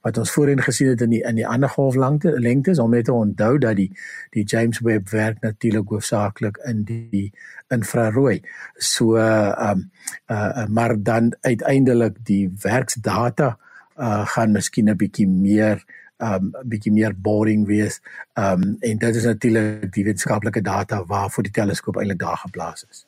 wat 0.00 0.18
ons 0.18 0.30
voorheen 0.30 0.62
gesien 0.62 0.88
het 0.88 1.00
in 1.00 1.10
die 1.10 1.22
in 1.22 1.34
die 1.34 1.46
ander 1.46 1.68
golflengte 1.68 2.40
lengtes 2.40 2.78
om 2.78 2.90
net 2.90 3.04
te 3.04 3.12
onthou 3.12 3.58
dat 3.58 3.76
die 3.76 3.90
die 4.30 4.44
James 4.44 4.80
Webb 4.80 5.08
werk 5.08 5.40
natuurlik 5.40 5.88
hoofsaaklik 5.88 6.56
in 6.56 6.84
die 6.84 7.32
infrarooi. 7.68 8.40
So 8.76 9.16
ehm 9.16 9.70
um, 9.70 9.90
uh, 10.26 10.66
maar 10.66 11.02
dan 11.02 11.36
uiteindelik 11.40 12.16
die 12.22 12.52
werksdata 12.62 13.58
uh, 13.96 14.26
gaan 14.26 14.52
miskien 14.52 14.88
'n 14.90 14.96
bietjie 14.96 15.28
meer 15.28 15.84
um 16.22 16.52
bietjie 16.70 16.92
meer 16.92 17.14
boring 17.16 17.66
wees. 17.66 18.00
Um 18.38 18.76
en 18.80 18.98
dit 18.98 19.16
is 19.16 19.24
natuurlik 19.24 19.92
die 19.92 20.04
wetenskaplike 20.04 20.62
data 20.62 21.04
waarvoor 21.06 21.42
die 21.42 21.52
teleskoop 21.52 21.96
eintlik 21.96 22.18
daar 22.18 22.38
geplaas 22.44 22.86
is. 22.90 23.04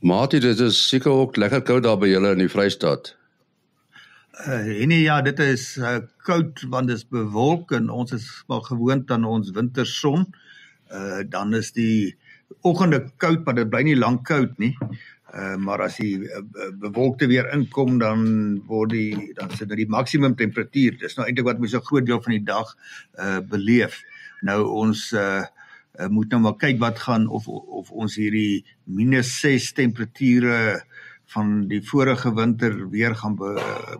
Maatie, 0.00 0.40
dit 0.40 0.60
is 0.60 0.88
seker 0.88 1.10
ook 1.10 1.36
lekker 1.36 1.62
koud 1.62 1.82
daar 1.82 1.98
by 1.98 2.08
julle 2.08 2.34
in 2.36 2.44
die 2.44 2.52
Vrystaat. 2.52 3.14
Uh, 4.46 4.84
nee 4.84 5.00
ja, 5.00 5.22
dit 5.24 5.38
is 5.40 5.78
uh, 5.80 5.98
koud 6.28 6.60
want 6.68 6.90
dit 6.92 6.96
is 6.96 7.06
bewolk 7.08 7.72
en 7.72 7.88
ons 7.88 8.12
is 8.12 8.26
maar 8.48 8.60
gewoond 8.68 9.10
aan 9.10 9.24
ons 9.24 9.50
winterson. 9.50 10.26
Uh 10.92 11.24
dan 11.28 11.54
is 11.54 11.72
die 11.72 12.16
oggende 12.60 13.00
koud, 13.16 13.44
maar 13.44 13.54
dit 13.54 13.70
bly 13.70 13.82
nie 13.82 13.96
lank 13.96 14.24
koud 14.28 14.58
nie. 14.58 14.76
Uh 15.36 15.56
maar 15.60 15.82
as 15.84 15.98
die 16.00 16.14
uh, 16.24 16.42
bewolkte 16.80 17.28
weer 17.28 17.50
inkom 17.52 17.98
dan 18.00 18.22
word 18.68 18.94
die 18.94 19.32
dan 19.36 19.50
sit 19.52 19.68
dit 19.68 19.84
die 19.84 19.90
maksimum 19.92 20.36
temperatuur. 20.38 20.96
Dis 21.02 21.18
nou 21.18 21.26
eintlik 21.26 21.50
wat 21.50 21.60
mense 21.60 21.76
so 21.76 21.84
groot 21.84 22.06
deel 22.08 22.22
van 22.24 22.36
die 22.38 22.46
dag 22.46 22.72
uh 23.20 23.42
beleef. 23.44 24.00
Nou 24.46 24.62
ons 24.84 25.10
uh 25.12 25.44
uh, 25.98 26.08
moet 26.08 26.32
nou 26.32 26.40
maar 26.44 26.56
kyk 26.60 26.80
wat 26.80 26.98
gaan 27.04 27.26
of 27.28 27.48
of 27.48 27.90
ons 27.90 28.16
hierdie 28.16 28.64
-6 28.86 29.72
temperature 29.76 30.82
van 31.34 31.66
die 31.70 31.80
vorige 31.82 32.30
winter 32.34 32.74
weer 32.90 33.14
gaan 33.18 33.34
be, 33.38 33.54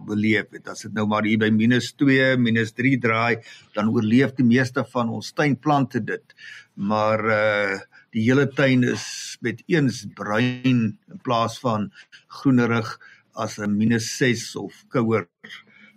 beleef 0.06 0.52
het. 0.54 0.68
As 0.70 0.84
dit 0.86 0.94
nou 0.94 1.06
maar 1.10 1.26
hier 1.26 1.38
by 1.38 1.50
-2, 1.50 2.36
-3 2.38 2.98
draai, 3.02 3.42
dan 3.74 3.90
oorleef 3.90 4.34
die 4.38 4.46
meeste 4.46 4.84
van 4.92 5.10
ons 5.10 5.32
tuinplante 5.32 6.04
dit. 6.04 6.34
Maar 6.74 7.24
uh 7.24 7.78
die 8.16 8.22
hele 8.30 8.46
tuin 8.48 8.80
is 8.82 9.36
met 9.44 9.62
eens 9.66 10.06
bruin 10.14 10.54
in 10.64 11.18
plaas 11.22 11.58
van 11.60 11.90
groenerig 12.28 12.98
as 13.34 13.58
'n 13.58 13.76
-6 13.76 14.56
of 14.56 14.84
kouer 14.88 15.28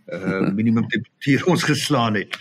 uh 0.07 0.49
minimum 0.59 0.87
temperatuur 0.87 1.45
ons 1.45 1.63
geslaan 1.63 2.15
het. 2.15 2.35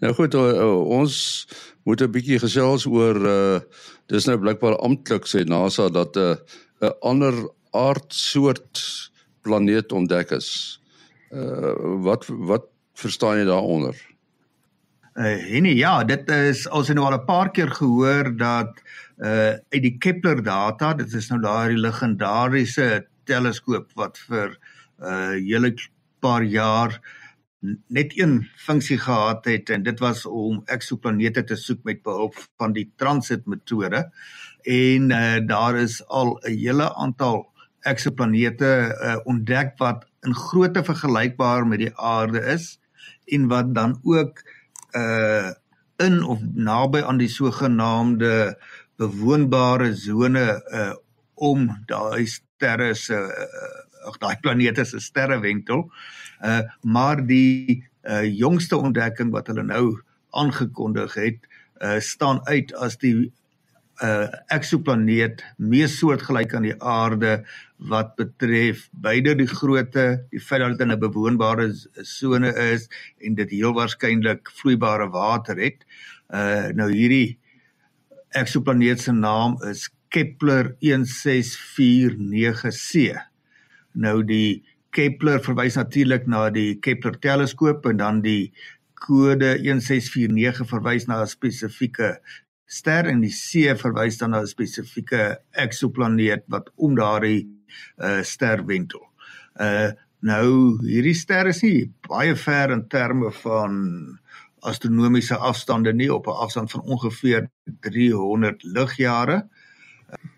Nou 0.00 0.12
goed, 0.12 0.34
ons 0.34 1.46
moet 1.84 2.02
'n 2.02 2.10
bietjie 2.10 2.38
gesels 2.38 2.86
oor 2.86 3.16
uh 3.16 3.60
dis 4.06 4.26
nou 4.26 4.36
blikbaar 4.38 4.76
amptelik 4.84 5.24
sê 5.24 5.44
NASA 5.48 5.88
dat 5.88 6.16
'n 6.16 6.20
uh, 6.20 6.36
'n 6.84 6.96
ander 7.00 7.34
aardsoort 7.70 9.10
planeet 9.42 9.92
ontdek 9.92 10.30
is. 10.30 10.80
Uh 11.30 11.74
wat 12.06 12.26
wat 12.28 12.68
verstaan 12.94 13.38
jy 13.38 13.44
daaronder? 13.44 13.96
Uh 15.14 15.60
nee, 15.60 15.76
ja, 15.76 16.04
dit 16.04 16.30
is 16.30 16.68
ons 16.68 16.88
het 16.88 16.96
nou 16.96 17.06
al 17.06 17.18
'n 17.18 17.24
paar 17.24 17.50
keer 17.50 17.70
gehoor 17.70 18.36
dat 18.36 18.82
uh 19.18 19.54
uit 19.74 19.82
die 19.82 19.96
Kepler 19.98 20.42
data, 20.42 20.94
dit 20.94 21.12
is 21.12 21.28
nou 21.28 21.40
daardie 21.40 21.78
legendariese 21.78 23.06
teleskoop 23.24 23.92
wat 23.94 24.18
vir 24.28 24.58
uh 25.00 25.34
hele 25.38 25.74
paar 26.20 26.42
jaar 26.42 27.00
net 27.88 28.12
een 28.18 28.46
funksie 28.56 28.98
gehad 28.98 29.44
het 29.44 29.70
en 29.70 29.82
dit 29.82 29.98
was 29.98 30.26
om 30.26 30.62
eksoplanete 30.66 31.44
te 31.44 31.56
soek 31.56 31.84
met 31.84 32.02
behulp 32.02 32.36
van 32.60 32.72
die 32.72 32.90
transit 32.96 33.46
metode 33.46 34.10
en 34.64 35.10
uh, 35.10 35.46
daar 35.46 35.76
is 35.76 36.00
al 36.06 36.40
'n 36.42 36.56
hele 36.58 36.94
aantal 36.94 37.52
eksoplanete 37.80 38.96
uh, 39.02 39.16
ontdek 39.24 39.76
wat 39.78 40.06
in 40.24 40.34
grootte 40.34 40.84
vergelykbaar 40.84 41.66
met 41.66 41.78
die 41.78 41.92
aarde 41.96 42.40
is 42.40 42.78
en 43.24 43.48
wat 43.48 43.74
dan 43.74 44.00
ook 44.02 44.42
uh 44.96 45.52
in 45.96 46.24
of 46.26 46.40
naby 46.54 47.02
aan 47.06 47.18
die 47.18 47.30
sogenaamde 47.30 48.58
bewoonbare 48.98 49.94
sone 49.94 50.62
uh 50.72 50.94
om 51.34 51.68
daai 51.86 52.26
sterre 52.26 52.94
se 52.94 53.14
uh, 53.14 54.08
ag 54.08 54.18
daai 54.18 54.36
planete 54.42 54.84
se 54.84 55.00
sterrewentel. 55.00 55.90
Uh 56.42 56.60
maar 56.82 57.26
die 57.26 57.84
uh 58.02 58.24
jongste 58.24 58.76
ontdekking 58.76 59.30
wat 59.30 59.46
hulle 59.46 59.62
nou 59.62 60.00
aangekondig 60.30 61.14
het, 61.14 61.46
uh 61.82 61.98
staan 61.98 62.42
uit 62.46 62.74
as 62.74 62.98
die 62.98 63.32
uh 64.02 64.26
eksoplaneet 64.50 65.44
mees 65.58 65.98
soortgelyk 66.00 66.54
aan 66.54 66.62
die 66.66 66.82
aarde 66.82 67.44
wat 67.78 68.16
betref 68.16 68.88
beide 68.90 69.34
die 69.38 69.46
grootte, 69.46 70.26
die 70.30 70.40
feit 70.40 70.60
dat 70.60 70.70
dit 70.74 70.80
in 70.80 70.92
'n 70.92 70.98
bewoonbare 70.98 71.72
sone 72.02 72.54
is 72.72 72.88
en 73.20 73.34
dit 73.34 73.50
heel 73.50 73.74
waarskynlik 73.74 74.50
vloeibare 74.50 75.10
water 75.10 75.56
het. 75.56 75.84
Uh 76.28 76.68
nou 76.74 76.90
hierdie 76.90 77.38
eksoplaneet 78.34 79.00
se 79.00 79.12
naam 79.12 79.62
is 79.62 79.90
Kepler 80.08 80.76
1649c. 80.80 83.14
Nou 83.92 84.24
die 84.24 84.64
Kepler 84.90 85.42
verwys 85.42 85.74
natuurlik 85.74 86.26
na 86.26 86.50
die 86.50 86.78
Kepler 86.78 87.18
teleskoop 87.18 87.86
en 87.86 87.96
dan 87.96 88.22
die 88.22 88.52
kode 89.04 89.58
1649 89.60 90.68
verwys 90.70 91.06
na 91.06 91.22
'n 91.22 91.26
spesifieke 91.26 92.20
ster 92.66 93.08
en 93.10 93.20
die 93.20 93.32
C 93.32 93.74
verwys 93.78 94.18
dan 94.18 94.30
na 94.30 94.40
'n 94.42 94.46
spesifieke 94.46 95.38
eksoplaneet 95.52 96.44
wat 96.48 96.70
om 96.76 96.94
daardie 96.94 97.46
uh, 97.98 98.22
ster 98.22 98.64
wentel. 98.66 99.04
Uh 99.60 99.92
nou 100.24 100.80
hierdie 100.80 101.14
ster 101.14 101.46
is 101.46 101.60
nie 101.60 101.92
baie 102.08 102.32
ver 102.36 102.70
in 102.72 102.86
terme 102.88 103.28
van 103.42 103.74
astronomiese 104.64 105.36
afstande 105.36 105.92
nie 105.92 106.08
op 106.12 106.26
'n 106.26 106.40
afstand 106.46 106.70
van 106.70 106.80
ongeveer 106.80 107.50
300 107.80 108.62
ligjare. 108.62 109.44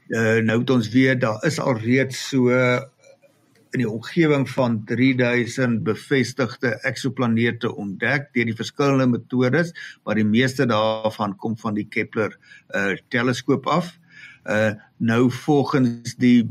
Uh 0.09 0.43
nou 0.43 0.59
het 0.61 0.71
ons 0.71 0.89
weet 0.89 1.21
daar 1.21 1.45
is 1.47 1.61
al 1.61 1.79
reeds 1.79 2.29
so 2.29 2.51
in 3.77 3.83
die 3.85 3.91
omgewing 3.91 4.47
van 4.49 4.79
3000 4.89 5.83
bevestigde 5.85 6.73
eksoplanete 6.89 7.69
ontdek 7.77 8.31
deur 8.33 8.49
die 8.49 8.57
verskillende 8.57 9.07
metodes, 9.11 9.75
maar 10.05 10.17
die 10.17 10.25
meeste 10.25 10.65
daarvan 10.71 11.37
kom 11.43 11.59
van 11.61 11.77
die 11.77 11.85
Kepler 11.85 12.33
uh 12.75 12.97
teleskoop 13.13 13.69
af. 13.69 13.93
Uh 14.49 14.73
nou 14.97 15.29
volgens 15.31 16.17
die 16.17 16.49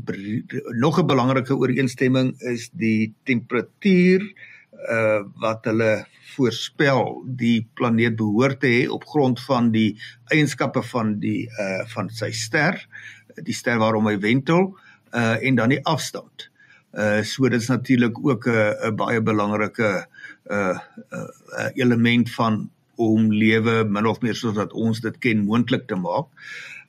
nog 0.78 1.00
'n 1.00 1.06
belangrike 1.06 1.56
ooreenstemming 1.56 2.34
is 2.54 2.70
die 2.70 3.14
temperatuur 3.24 4.22
uh 4.86 5.24
wat 5.42 5.64
hulle 5.66 6.06
voorspel 6.36 7.24
die 7.26 7.66
planeet 7.74 8.16
behoort 8.16 8.60
te 8.60 8.70
hê 8.70 8.88
op 8.88 9.04
grond 9.04 9.40
van 9.40 9.70
die 9.70 9.98
eienskappe 10.30 10.82
van 10.82 11.18
die 11.18 11.48
uh 11.58 11.82
van 11.90 12.10
sy 12.10 12.30
ster, 12.30 12.78
die 13.42 13.54
ster 13.54 13.78
waarom 13.78 14.06
hy 14.06 14.18
wentel 14.18 14.76
uh 15.10 15.42
en 15.42 15.54
dan 15.54 15.74
die 15.74 15.84
afstand. 15.84 16.50
Uh 16.96 17.20
so 17.22 17.48
dit 17.48 17.60
is 17.60 17.68
natuurlik 17.68 18.16
ook 18.24 18.46
'n 18.48 18.88
'n 18.88 18.96
baie 18.96 19.20
belangrike 19.20 20.06
uh, 20.50 20.78
uh 21.12 21.68
element 21.74 22.30
van 22.30 22.70
om 22.94 23.32
lewe 23.32 23.84
min 23.84 24.06
of 24.06 24.20
meer 24.20 24.34
soos 24.34 24.56
wat 24.56 24.72
ons 24.72 25.00
dit 25.00 25.18
ken 25.18 25.44
moontlik 25.44 25.86
te 25.86 25.94
maak. 25.94 26.26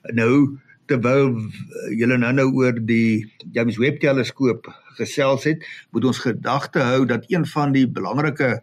Nou 0.02 0.58
terwyl 0.86 1.36
julle 1.92 2.16
nou 2.16 2.32
nou 2.32 2.48
oor 2.52 2.72
die 2.80 3.28
James 3.52 3.76
Webb 3.76 4.00
teleskoop 4.00 4.70
gesels 4.96 5.44
het, 5.44 5.66
moet 5.90 6.04
ons 6.04 6.18
gedagte 6.18 6.80
hou 6.80 7.04
dat 7.06 7.28
een 7.28 7.46
van 7.46 7.72
die 7.72 7.88
belangrike 7.88 8.62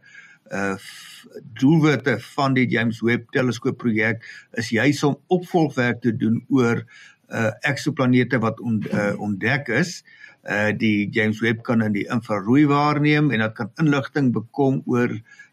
uh 0.52 0.76
doelwitte 1.60 2.20
van 2.22 2.54
die 2.54 2.68
James 2.70 3.02
Webb 3.02 3.32
teleskoop 3.32 3.78
projek 3.78 4.26
is 4.52 4.70
juis 4.70 5.04
om 5.04 5.20
opvolgwerk 5.28 6.02
te 6.02 6.16
doen 6.16 6.46
oor 6.50 6.86
uh 7.30 7.52
eksoplanete 7.62 8.40
wat 8.40 8.60
on, 8.60 8.84
uh, 8.94 9.14
ontdek 9.20 9.68
is. 9.68 10.02
Uh 10.02 10.25
uh 10.46 10.72
die 10.78 11.10
James 11.10 11.42
Webb 11.42 11.64
kan 11.64 11.82
in 11.82 11.94
die 11.94 12.08
infrarooi 12.12 12.66
waarneem 12.70 13.32
en 13.32 13.42
dit 13.42 13.54
kan 13.58 13.72
inligting 13.82 14.32
bekom 14.34 14.82
oor 14.86 15.10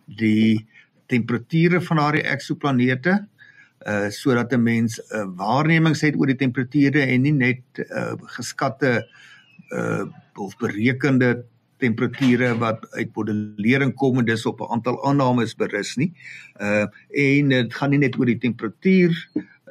die 0.07 0.67
temperature 1.09 1.81
van 1.81 2.01
daardie 2.01 2.27
eksoplanete 2.29 3.19
uh 3.87 4.09
sodat 4.11 4.53
'n 4.53 4.63
mens 4.63 5.01
'n 5.01 5.17
uh, 5.17 5.29
waarneming 5.37 5.97
het 6.01 6.17
oor 6.17 6.27
die 6.27 6.43
temperature 6.45 7.01
en 7.01 7.23
nie 7.23 7.33
net 7.33 7.63
uh 7.79 8.15
geskatte 8.37 9.07
uh 9.73 10.05
of 10.37 10.57
berekende 10.59 11.45
temperature 11.83 12.55
wat 12.59 12.87
uit 12.95 13.11
modellering 13.17 13.95
kom 13.95 14.19
en 14.19 14.25
dis 14.25 14.47
op 14.47 14.61
'n 14.61 14.73
aantal 14.73 15.05
aannames 15.09 15.55
berus 15.55 15.97
nie. 15.97 16.13
Uh 16.61 16.87
en 17.11 17.49
dit 17.49 17.75
gaan 17.75 17.91
nie 17.91 17.99
net 17.99 18.19
oor 18.19 18.27
die 18.27 18.39
temperatuur 18.39 19.13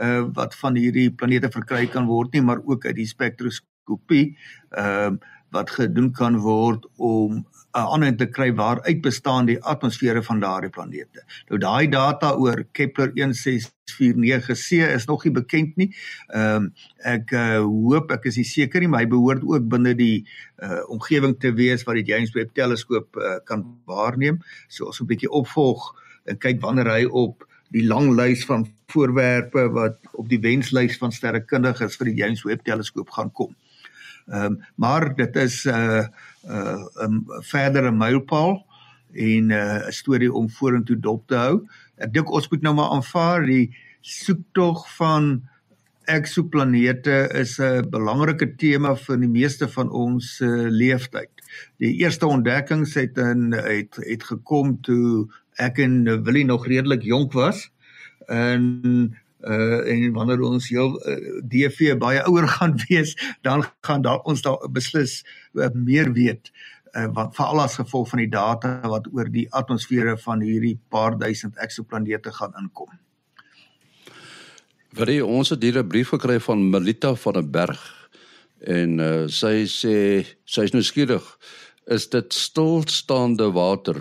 uh 0.01 0.23
wat 0.33 0.55
van 0.55 0.75
hierdie 0.75 1.11
planete 1.11 1.51
verkry 1.51 1.87
kan 1.87 2.05
word 2.05 2.33
nie, 2.33 2.41
maar 2.41 2.59
ook 2.65 2.85
uit 2.85 2.95
die 2.95 3.07
spektroskoop 3.07 3.70
mikroskopie 3.91 4.37
ehm 4.77 5.13
uh, 5.13 5.37
wat 5.51 5.69
gedoen 5.69 6.13
kan 6.15 6.37
word 6.39 6.85
om 6.95 7.45
'n 7.75 7.87
aanheid 7.93 8.17
te 8.17 8.25
kry 8.25 8.53
waaruit 8.55 9.01
bestaan 9.01 9.45
die 9.45 9.59
atmosfere 9.63 10.23
van 10.23 10.39
daardie 10.39 10.69
planete. 10.69 11.23
Nou 11.49 11.59
daai 11.59 11.89
data 11.89 12.31
oor 12.35 12.63
Kepler 12.71 13.11
1649c 13.11 14.93
is 14.95 15.05
nog 15.05 15.23
nie 15.23 15.33
bekend 15.33 15.75
nie. 15.75 15.89
Ehm 16.27 16.55
um, 16.55 16.73
ek 17.03 17.31
uh, 17.31 17.59
hoop 17.59 18.11
ek 18.11 18.25
is 18.25 18.39
seker 18.53 18.79
nie, 18.79 18.87
maar 18.87 19.03
hy 19.03 19.07
behoort 19.07 19.43
ook 19.43 19.67
binne 19.67 19.93
die 19.95 20.25
uh, 20.63 20.81
omgewing 20.87 21.39
te 21.39 21.51
wees 21.53 21.83
wat 21.83 21.95
die 21.95 22.07
James 22.07 22.31
Webb 22.31 22.53
teleskoop 22.53 23.15
uh, 23.15 23.39
kan 23.43 23.65
waarneem. 23.85 24.39
So 24.67 24.85
ons 24.85 25.01
'n 25.01 25.07
bietjie 25.07 25.31
opvolg 25.31 25.95
en 26.25 26.37
kyk 26.37 26.61
wanneer 26.61 26.87
hy 26.87 27.05
op 27.05 27.43
die 27.71 27.87
lang 27.87 28.15
lys 28.15 28.45
van 28.45 28.65
voorwerpe 28.91 29.69
wat 29.71 29.99
op 30.11 30.29
die 30.29 30.39
wenslys 30.39 30.97
van 30.99 31.11
sterrekundiges 31.11 31.95
vir 31.99 32.11
die 32.11 32.17
James 32.19 32.43
Webb 32.43 32.65
teleskoop 32.67 33.09
gaan 33.15 33.31
kom. 33.31 33.55
Ehm 34.31 34.45
um, 34.45 34.59
maar 34.75 35.15
dit 35.15 35.35
is 35.35 35.65
'n 35.65 35.69
uh, 35.69 36.05
'n 36.47 36.51
uh, 36.51 37.07
'n 37.07 37.25
verdere 37.43 37.91
mylpaal 37.91 38.65
en 39.13 39.45
'n 39.45 39.51
uh, 39.51 39.89
storie 39.89 40.33
om 40.33 40.49
vorentoe 40.49 40.99
dop 40.99 41.27
te 41.27 41.35
hou. 41.35 41.67
Ek 41.97 42.13
dink 42.13 42.31
ons 42.31 42.49
moet 42.49 42.61
nou 42.61 42.73
maar 42.73 42.89
aanvaar 42.95 43.45
die 43.45 43.75
soektog 44.01 44.87
van 44.95 45.49
eksoplanete 46.05 47.29
is 47.33 47.59
'n 47.59 47.89
belangrike 47.89 48.55
tema 48.55 48.95
vir 48.95 49.17
die 49.17 49.29
meeste 49.29 49.67
van 49.67 49.89
ons 49.89 50.39
uh, 50.39 50.69
leeftyd. 50.69 51.29
Die 51.77 51.93
eerste 51.99 52.27
ontdekkings 52.27 52.93
het 52.93 53.17
in 53.17 53.51
het 53.53 53.95
het 53.95 54.23
gekom 54.23 54.81
toe 54.81 55.27
ek 55.55 55.77
en 55.77 56.23
Willie 56.23 56.45
nog 56.45 56.67
redelik 56.67 57.03
jonk 57.03 57.33
was. 57.33 57.71
En 58.27 59.17
uh 59.43 59.79
en 59.93 60.13
wanneer 60.13 60.41
ons 60.41 60.69
heel 60.69 60.97
uh, 61.09 61.41
DV 61.43 61.97
baie 61.97 62.21
ouer 62.29 62.47
gaan 62.55 62.75
wees, 62.87 63.15
dan 63.41 63.63
gaan 63.81 64.01
daar 64.01 64.21
ons 64.23 64.41
daar 64.41 64.59
beslis 64.69 65.23
uh, 65.53 65.69
meer 65.73 66.13
weet 66.13 66.51
uh, 66.95 67.07
wat 67.13 67.35
veral 67.35 67.61
as 67.61 67.79
gevolg 67.79 68.09
van 68.09 68.23
die 68.23 68.29
data 68.29 68.79
wat 68.87 69.07
oor 69.13 69.29
die 69.31 69.47
atmosfere 69.49 70.17
van 70.17 70.41
hierdie 70.41 70.77
paar 70.89 71.17
duisend 71.17 71.57
eksoplanete 71.57 72.33
gaan 72.35 72.53
inkom. 72.59 72.91
Vir 74.91 75.07
die 75.07 75.21
ons 75.25 75.49
het 75.49 75.63
hier 75.63 75.79
'n 75.79 75.87
brief 75.87 76.09
gekry 76.11 76.39
van 76.39 76.69
Melita 76.69 77.15
van 77.15 77.33
der 77.33 77.47
Berg 77.47 77.79
en 78.59 78.99
uh, 78.99 79.27
sy 79.27 79.65
sê 79.65 80.25
sy 80.45 80.63
is 80.67 80.73
nou 80.73 80.83
skieurig 80.83 81.25
is 81.87 82.09
dit 82.09 82.33
stilstaande 82.33 83.51
water 83.51 83.97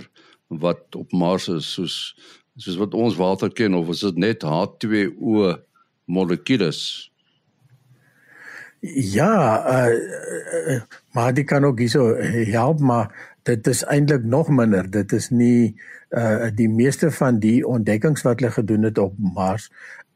wat 0.49 0.97
op 0.99 1.13
Mars 1.13 1.49
is 1.49 1.73
soos 1.75 1.97
soos 2.57 2.77
wat 2.81 2.95
ons 2.95 3.17
water 3.17 3.53
ken 3.53 3.75
of 3.75 3.89
is 3.89 4.01
dit 4.01 4.17
net 4.17 4.45
H2O 4.45 5.55
molekules? 6.11 7.11
Ja, 8.81 9.61
uh, 9.69 9.93
uh, 10.73 10.81
maar 11.13 11.35
dit 11.35 11.47
kan 11.47 11.65
ook 11.65 11.79
hierso 11.79 12.15
help 12.49 12.81
maar 12.81 13.31
dit 13.43 13.67
is 13.67 13.85
eintlik 13.85 14.25
nog 14.25 14.49
minder. 14.49 14.91
Dit 14.91 15.13
is 15.13 15.31
nie 15.31 15.77
uh 16.11 16.49
die 16.55 16.69
meeste 16.69 17.11
van 17.15 17.39
die 17.39 17.61
ontdekkings 17.67 18.25
wat 18.27 18.41
hulle 18.41 18.53
gedoen 18.53 18.83
het 18.89 18.99
op 18.99 19.15
Mars 19.19 19.71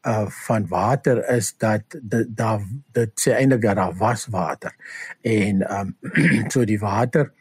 uh 0.08 0.26
van 0.46 0.66
water 0.68 1.22
is 1.28 1.52
dat 1.56 1.82
dit 2.02 2.32
daar 2.36 2.64
dit 2.92 3.12
sê 3.20 3.36
eintlik 3.36 3.62
dat 3.62 3.76
daar 3.76 3.94
was 4.00 4.26
water. 4.26 4.74
En 5.22 5.62
um 5.78 5.94
so 6.52 6.64
die 6.64 6.80
water 6.80 7.32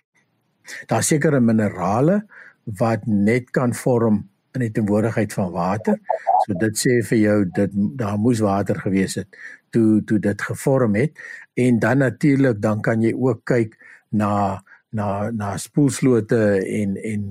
daar 0.87 1.03
sekere 1.03 1.39
minerale 1.39 2.23
wat 2.63 3.05
net 3.05 3.49
kan 3.51 3.73
vorm 3.73 4.29
in 4.53 4.65
die 4.65 4.71
teenwoordigheid 4.71 5.33
van 5.33 5.51
water. 5.51 5.97
So 6.45 6.57
dit 6.59 6.77
sê 6.77 6.99
vir 7.09 7.19
jou 7.19 7.37
dit 7.59 7.77
daar 7.99 8.19
moes 8.21 8.41
water 8.43 8.79
gewees 8.79 9.17
het 9.21 9.39
toe 9.73 10.03
toe 10.05 10.19
dit 10.19 10.41
gevorm 10.41 10.95
het 10.95 11.17
en 11.53 11.79
dan 11.79 11.97
natuurlik 11.97 12.61
dan 12.61 12.81
kan 12.81 13.01
jy 13.01 13.13
ook 13.13 13.41
kyk 13.49 13.77
na 14.09 14.61
na 14.93 15.31
na 15.31 15.57
spoelslote 15.57 16.41
en 16.61 16.95
en 16.97 17.27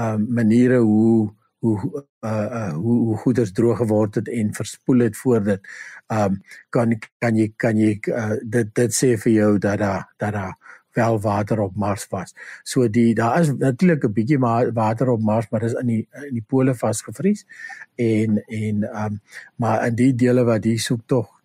um 0.00 0.26
maniere 0.34 0.78
hoe 0.78 1.30
hoe 1.58 2.04
uh, 2.24 2.30
uh 2.30 2.72
hoe 2.72 2.98
hoe 3.06 3.16
goeders 3.16 3.52
droog 3.52 3.82
geword 3.82 4.14
het 4.14 4.28
en 4.28 4.54
verspoel 4.54 4.98
het 5.08 5.16
voor 5.16 5.42
dit 5.44 5.72
um 6.08 6.40
kan 6.70 6.94
kan 7.18 7.36
jy 7.36 7.52
kan 7.56 7.76
jy 7.76 7.98
uh, 8.06 8.38
dit 8.42 8.74
dit 8.74 8.94
sê 8.94 9.16
vir 9.24 9.32
jou 9.32 9.52
dat 9.58 9.78
daar 9.78 10.06
dat 10.16 10.32
daar 10.32 10.54
wel 10.92 11.20
water 11.20 11.60
op 11.60 11.76
Mars 11.76 12.06
was. 12.08 12.34
So 12.62 12.88
die 12.88 13.14
daar 13.14 13.40
is 13.40 13.52
natuurlik 13.52 14.04
'n 14.04 14.12
bietjie 14.12 14.38
water 14.72 15.08
op 15.08 15.20
Mars, 15.20 15.48
maar 15.50 15.60
dit 15.60 15.70
is 15.70 15.80
in 15.80 15.86
die 15.86 16.08
in 16.12 16.34
die 16.34 16.44
pole 16.46 16.74
vasgevries. 16.74 17.46
En 17.94 18.42
en 18.46 18.82
ehm 18.82 19.04
um, 19.04 19.20
maar 19.56 19.86
in 19.86 19.94
die 19.94 20.14
dele 20.14 20.44
wat 20.44 20.62
die 20.62 20.78
soek 20.78 21.00
tog 21.06 21.40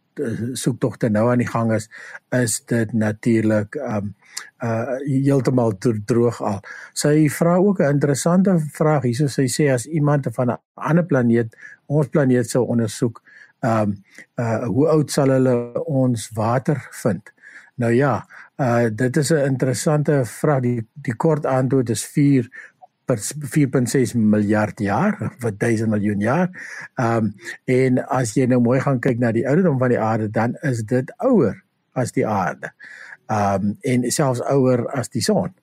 soek 0.54 0.80
tog 0.80 0.98
te 0.98 1.10
nou 1.10 1.30
aan 1.32 1.42
die 1.44 1.50
gang 1.50 1.74
is, 1.76 1.90
is 2.32 2.60
dit 2.72 2.94
natuurlik 2.94 3.76
ehm 3.76 3.96
um, 3.96 4.16
uh 4.64 4.98
heeltemal 5.06 5.78
droog 5.80 6.42
al. 6.42 6.60
Sy 6.94 7.30
vra 7.30 7.56
ook 7.58 7.80
'n 7.80 7.96
interessante 7.96 8.60
vraag 8.60 9.04
hierso 9.04 9.28
sy 9.28 9.48
sê 9.48 9.72
as 9.74 9.86
iemand 9.86 10.28
van 10.32 10.52
'n 10.52 10.58
ander 10.74 11.06
planeet 11.06 11.56
ons 11.86 12.08
planeet 12.08 12.50
sou 12.50 12.66
ondersoek, 12.66 13.22
ehm 13.60 13.82
um, 13.82 14.04
uh 14.36 14.66
hoe 14.66 14.88
oud 14.88 15.12
sal 15.12 15.30
hulle 15.30 15.84
ons 15.86 16.30
water 16.34 16.88
vind? 16.92 17.34
Nou 17.76 17.92
ja, 17.92 18.28
uh 18.58 18.88
dit 18.92 19.18
is 19.18 19.32
'n 19.32 19.46
interessante 19.46 20.26
vraag. 20.26 20.62
Die 20.62 20.88
die 20.94 21.16
kort 21.16 21.46
antwoord 21.46 21.90
is 21.90 22.06
4 22.06 22.50
per 23.06 23.18
4.6 23.18 24.14
miljard 24.16 24.80
jaar, 24.80 25.36
wat 25.40 25.60
1000 25.60 25.90
miljoen 25.90 26.20
jaar. 26.20 26.50
Um 26.96 27.36
en 27.66 28.08
as 28.08 28.34
jy 28.34 28.46
nou 28.46 28.62
mooi 28.62 28.80
gaan 28.80 29.00
kyk 29.00 29.20
na 29.20 29.32
die 29.32 29.48
ouderdom 29.48 29.78
van 29.78 29.90
die 29.90 30.00
aarde, 30.00 30.30
dan 30.30 30.56
is 30.62 30.84
dit 30.84 31.14
ouer 31.18 31.64
as 31.94 32.12
die 32.12 32.28
aarde. 32.28 32.72
Um 33.28 33.78
en 33.82 34.12
selfs 34.12 34.42
ouer 34.42 34.88
as 34.88 35.10
die 35.10 35.22
son. 35.22 35.54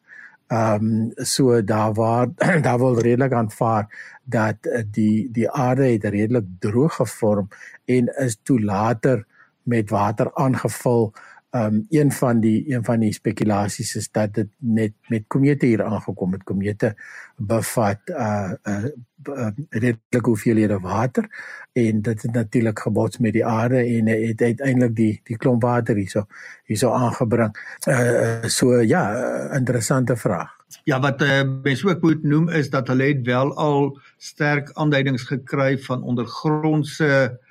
Um 0.48 1.12
so 1.16 1.62
daar 1.62 1.94
waar 1.94 2.28
daar 2.66 2.78
wil 2.78 3.00
redelik 3.00 3.32
aanvaar 3.32 3.88
dat 4.24 4.56
die 4.90 5.28
die 5.32 5.50
aarde 5.50 5.84
het 5.84 6.04
redelik 6.04 6.44
droog 6.58 6.94
gevorm 6.94 7.48
en 7.84 8.08
is 8.18 8.38
toe 8.42 8.60
later 8.60 9.26
met 9.62 9.90
water 9.90 10.34
aangevul 10.34 11.12
um 11.54 11.86
een 11.88 12.12
van 12.12 12.40
die 12.40 12.74
een 12.74 12.84
van 12.84 13.00
die 13.00 13.12
spekulasies 13.12 13.96
is 13.96 14.10
dat 14.10 14.34
dit 14.34 14.48
net 14.58 14.92
met 15.08 15.24
komete 15.26 15.66
hier 15.66 15.84
aangekom 15.84 16.32
het. 16.32 16.44
Komete 16.48 16.94
bevat 17.36 17.98
uh 18.08 18.52
uh, 18.64 18.84
uh 19.28 19.50
redelike 19.68 20.28
hoeveelhede 20.28 20.78
water 20.80 21.28
en 21.72 22.02
dit 22.02 22.22
het 22.22 22.32
natuurlik 22.32 22.78
gebots 22.78 23.18
met 23.18 23.32
die 23.32 23.46
aarde 23.46 23.84
en 23.84 24.06
het 24.06 24.40
uiteindelik 24.40 24.96
die 24.96 25.20
die 25.24 25.36
klomp 25.36 25.62
water 25.62 25.96
hierso 25.96 26.26
hierso 26.64 26.90
aangebring. 26.92 27.52
Uh 27.88 28.48
so 28.48 28.80
ja, 28.80 29.04
interessante 29.52 30.16
vraag. 30.16 30.56
Ja, 30.84 31.00
wat 31.00 31.22
uh, 31.22 31.42
mens 31.62 31.84
ook 31.84 32.00
moet 32.00 32.22
noem 32.22 32.48
is 32.48 32.70
dat 32.70 32.88
hulle 32.88 33.04
het 33.04 33.26
wel 33.26 33.56
al 33.56 33.98
sterk 34.16 34.72
aanduidings 34.72 35.22
gekry 35.22 35.78
van 35.78 36.02
ondergrondse 36.02 37.04
uh 37.04 37.50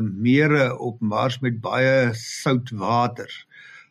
mere 0.00 0.78
op 0.78 1.00
Mars 1.00 1.38
met 1.40 1.60
baie 1.60 2.10
sout 2.14 2.70
water. 2.70 3.30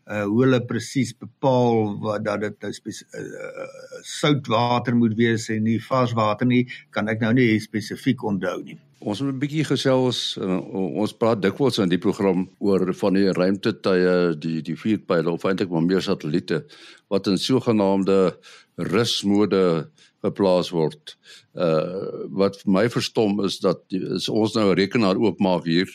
Uh 0.10 0.24
hoe 0.26 0.44
hulle 0.44 0.60
presies 0.66 1.14
bepaal 1.14 1.98
wat 2.02 2.24
dat 2.26 2.42
dit 2.42 2.56
nou 2.66 2.72
uh, 2.74 3.22
uh, 3.22 3.66
sout 4.02 4.48
water 4.48 4.96
moet 4.96 5.14
wees 5.18 5.50
en 5.50 5.64
nie 5.64 5.78
vars 5.86 6.14
water 6.18 6.48
nie, 6.50 6.64
kan 6.90 7.08
ek 7.08 7.22
nou 7.22 7.34
nie 7.34 7.60
spesifiek 7.62 8.24
onthou 8.24 8.64
nie. 8.64 8.78
Ons 9.00 9.22
moet 9.22 9.34
'n 9.34 9.40
bietjie 9.40 9.64
gesels 9.64 10.38
uh, 10.42 10.60
ons 10.74 11.14
praat 11.14 11.42
dikwels 11.42 11.78
in 11.80 11.90
die 11.90 12.02
program 12.02 12.50
oor 12.60 12.94
van 12.94 13.14
die 13.14 13.30
ruimtetuie, 13.32 14.36
die 14.36 14.62
die 14.62 14.76
vuurpyle 14.76 15.32
of 15.32 15.46
eintlik 15.46 15.70
maar 15.70 15.86
meer 15.86 16.02
satelliete 16.02 16.66
wat 17.08 17.28
in 17.28 17.38
sogenaamde 17.38 18.36
rusmode 18.76 19.90
geplaas 20.24 20.72
word. 20.76 21.16
Uh 21.54 22.28
wat 22.42 22.60
vir 22.62 22.72
my 22.72 22.86
verstom 22.90 23.40
is 23.46 23.60
dat 23.64 23.82
is 23.90 24.30
ons 24.30 24.56
nou 24.56 24.70
'n 24.72 24.80
rekenaar 24.80 25.18
oopmaak 25.18 25.66
hier 25.66 25.90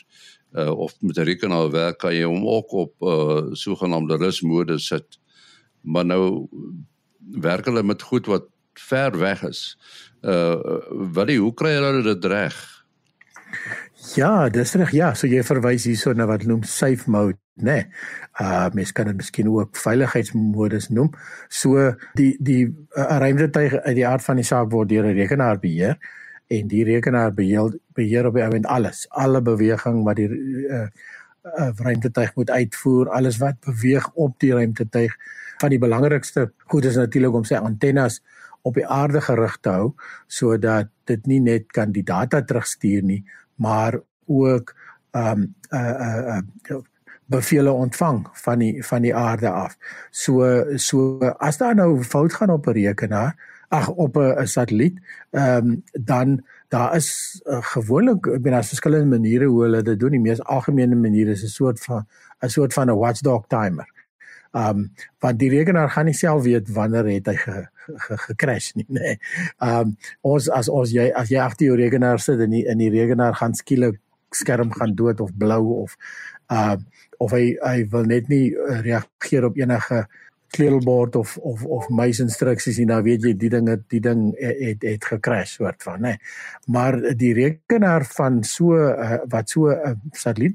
uh 0.57 0.71
of 0.71 0.95
met 1.01 1.19
'n 1.19 1.29
rekenaar 1.29 1.71
werk 1.71 1.99
kan 1.99 2.15
jy 2.15 2.25
hom 2.25 2.47
ook 2.47 2.73
op 2.73 2.95
uh 3.03 3.53
sogenaamde 3.53 4.17
rusmode 4.17 4.79
sit. 4.79 5.19
Maar 5.83 6.05
nou 6.05 6.49
werk 7.41 7.65
hulle 7.65 7.83
met 7.83 8.03
goed 8.03 8.27
wat 8.27 8.45
ver 8.75 9.19
weg 9.19 9.43
is. 9.43 9.77
Uh 10.23 10.57
wat 11.15 11.27
die 11.27 11.39
hoe 11.39 11.55
kry 11.55 11.75
hulle 11.75 12.03
dit 12.03 12.25
reg? 12.25 12.85
Ja, 14.15 14.49
dis 14.49 14.75
reg. 14.75 14.93
Ja, 14.93 15.15
so 15.15 15.27
jy 15.27 15.43
verwys 15.43 15.85
hierso 15.85 16.13
na 16.13 16.27
wat 16.27 16.45
noem 16.45 16.63
safe 16.63 17.11
mode, 17.11 17.39
né? 17.55 17.73
Nee. 17.73 17.87
Uh 18.41 18.69
mens 18.73 18.93
kan 18.93 19.07
dit 19.07 19.17
miskien 19.17 19.49
ook 19.49 19.77
veiligheidsmodus 19.77 20.89
noem. 20.89 21.11
So 21.49 21.95
die 22.15 22.37
die 22.41 22.67
uh, 22.67 23.19
ruimtetuig 23.19 23.75
uit 23.75 23.95
die 23.95 24.07
aard 24.07 24.25
van 24.25 24.37
die 24.37 24.47
saak 24.47 24.71
word 24.71 24.89
deur 24.89 25.07
'n 25.07 25.15
rekenaar 25.15 25.59
beheer 25.59 25.99
en 26.47 26.69
die 26.69 26.85
rekenaar 26.85 27.33
beheer 27.35 27.79
beheer 27.95 28.27
op 28.27 28.37
ewen 28.37 28.65
alles, 28.65 29.07
alle 29.11 29.43
beweging 29.43 30.05
wat 30.05 30.17
die 30.17 30.29
uh, 30.29 30.87
uh 31.45 31.71
ruimtetuig 31.77 32.35
moet 32.35 32.51
uitvoer, 32.51 33.09
alles 33.09 33.39
wat 33.39 33.61
beweeg 33.61 34.11
op 34.15 34.39
die 34.39 34.53
ruimtetuig. 34.53 35.17
Van 35.61 35.71
die 35.71 35.79
belangrikste 35.79 36.53
goed 36.67 36.85
is 36.85 36.97
natuurlik 36.97 37.35
om 37.35 37.45
sy 37.45 37.55
antennes 37.55 38.23
op 38.63 38.75
die 38.75 38.87
aarde 38.87 39.21
gerig 39.21 39.59
te 39.61 39.71
hou 39.71 39.95
sodat 40.27 40.89
dit 41.05 41.27
nie 41.27 41.41
net 41.41 41.71
kan 41.73 41.93
die 41.93 42.03
data 42.03 42.43
terugstuur 42.43 43.03
nie, 43.03 43.25
maar 43.57 44.01
ook 44.27 44.75
ehm 45.13 45.41
um, 45.41 45.55
uh 45.71 46.41
uh 46.71 46.83
bevele 47.35 47.73
ontvang 47.73 48.23
van 48.45 48.63
die 48.63 48.85
van 48.87 49.03
die 49.03 49.15
aarde 49.15 49.51
af. 49.51 49.77
So 50.11 50.65
so 50.77 51.19
as 51.39 51.59
daar 51.59 51.75
nou 51.75 52.03
fout 52.03 52.33
gaan 52.33 52.51
op 52.51 52.67
'n 52.67 52.79
rekenaar, 52.79 53.35
ag 53.69 53.89
op 53.89 54.17
'n 54.17 54.47
satelliet, 54.47 55.01
ehm 55.31 55.67
um, 55.67 55.83
dan 55.93 56.45
daar 56.69 56.97
is 56.97 57.41
uh, 57.47 57.63
gewoonlik 57.63 58.27
ek 58.27 58.43
bedoel 58.43 58.53
daar's 58.53 58.69
verskillende 58.69 59.17
maniere 59.17 59.47
hoe 59.47 59.63
hulle 59.63 59.83
dit 59.83 60.01
doen. 60.01 60.11
Die 60.11 60.21
mees 60.21 60.43
algemene 60.43 60.95
manier 60.95 61.29
is 61.29 61.43
'n 61.43 61.47
soort 61.47 61.81
van 61.81 62.07
'n 62.41 62.49
soort 62.49 62.73
van 62.73 62.91
'n 62.91 62.99
watchdog 62.99 63.47
timer. 63.47 63.89
Ehm 64.53 64.79
um, 64.79 64.93
want 65.19 65.39
die 65.39 65.51
rekenaar 65.51 65.91
gaan 65.91 66.05
nie 66.05 66.15
self 66.15 66.43
weet 66.43 66.73
wanneer 66.73 67.07
het 67.07 67.27
hy 67.27 67.35
ge, 67.35 67.67
gekrash 68.27 68.73
nie 68.75 68.87
nê. 68.89 69.01
Nee. 69.01 69.19
Ehm 69.59 69.81
um, 69.81 69.97
ons 70.21 70.51
as 70.51 70.69
ons 70.69 70.91
jy 70.91 71.11
as 71.11 71.29
jy 71.29 71.39
agter 71.39 71.67
jou 71.67 71.77
rekenaar 71.77 72.19
sit 72.19 72.41
en 72.41 72.51
die, 72.51 72.65
in 72.67 72.79
die 72.79 72.91
rekenaar 72.91 73.35
gaan 73.35 73.55
skielik 73.55 73.99
skerm 74.35 74.73
gaan 74.73 74.95
dood 74.95 75.21
of 75.21 75.31
blou 75.39 75.83
of 75.83 75.97
uh 76.53 76.77
of 77.23 77.33
hy 77.33 77.57
hy 77.63 77.87
wil 77.93 78.05
net 78.11 78.29
nie 78.29 78.53
reageer 78.85 79.47
op 79.47 79.57
enige 79.57 80.05
kleurbord 80.55 81.17
of 81.17 81.37
of 81.39 81.65
of 81.65 81.89
muis 81.89 82.21
instruksies 82.23 82.79
en 82.83 82.93
dan 82.93 83.05
weet 83.07 83.25
jy 83.27 83.35
die 83.39 83.51
ding 83.51 83.69
het 83.71 83.85
die 83.91 84.01
ding 84.03 84.27
het 84.39 84.83
het 84.87 85.07
gekrash 85.13 85.57
soort 85.59 85.83
van 85.83 86.03
nê. 86.03 86.15
Nee. 86.15 86.19
Maar 86.67 87.01
die 87.19 87.33
rekenaar 87.35 88.07
van 88.15 88.43
so 88.45 88.77
uh, 88.79 89.23
wat 89.31 89.51
so 89.51 89.71
'n 89.71 89.79
uh, 89.79 89.95
satelliet 90.13 90.55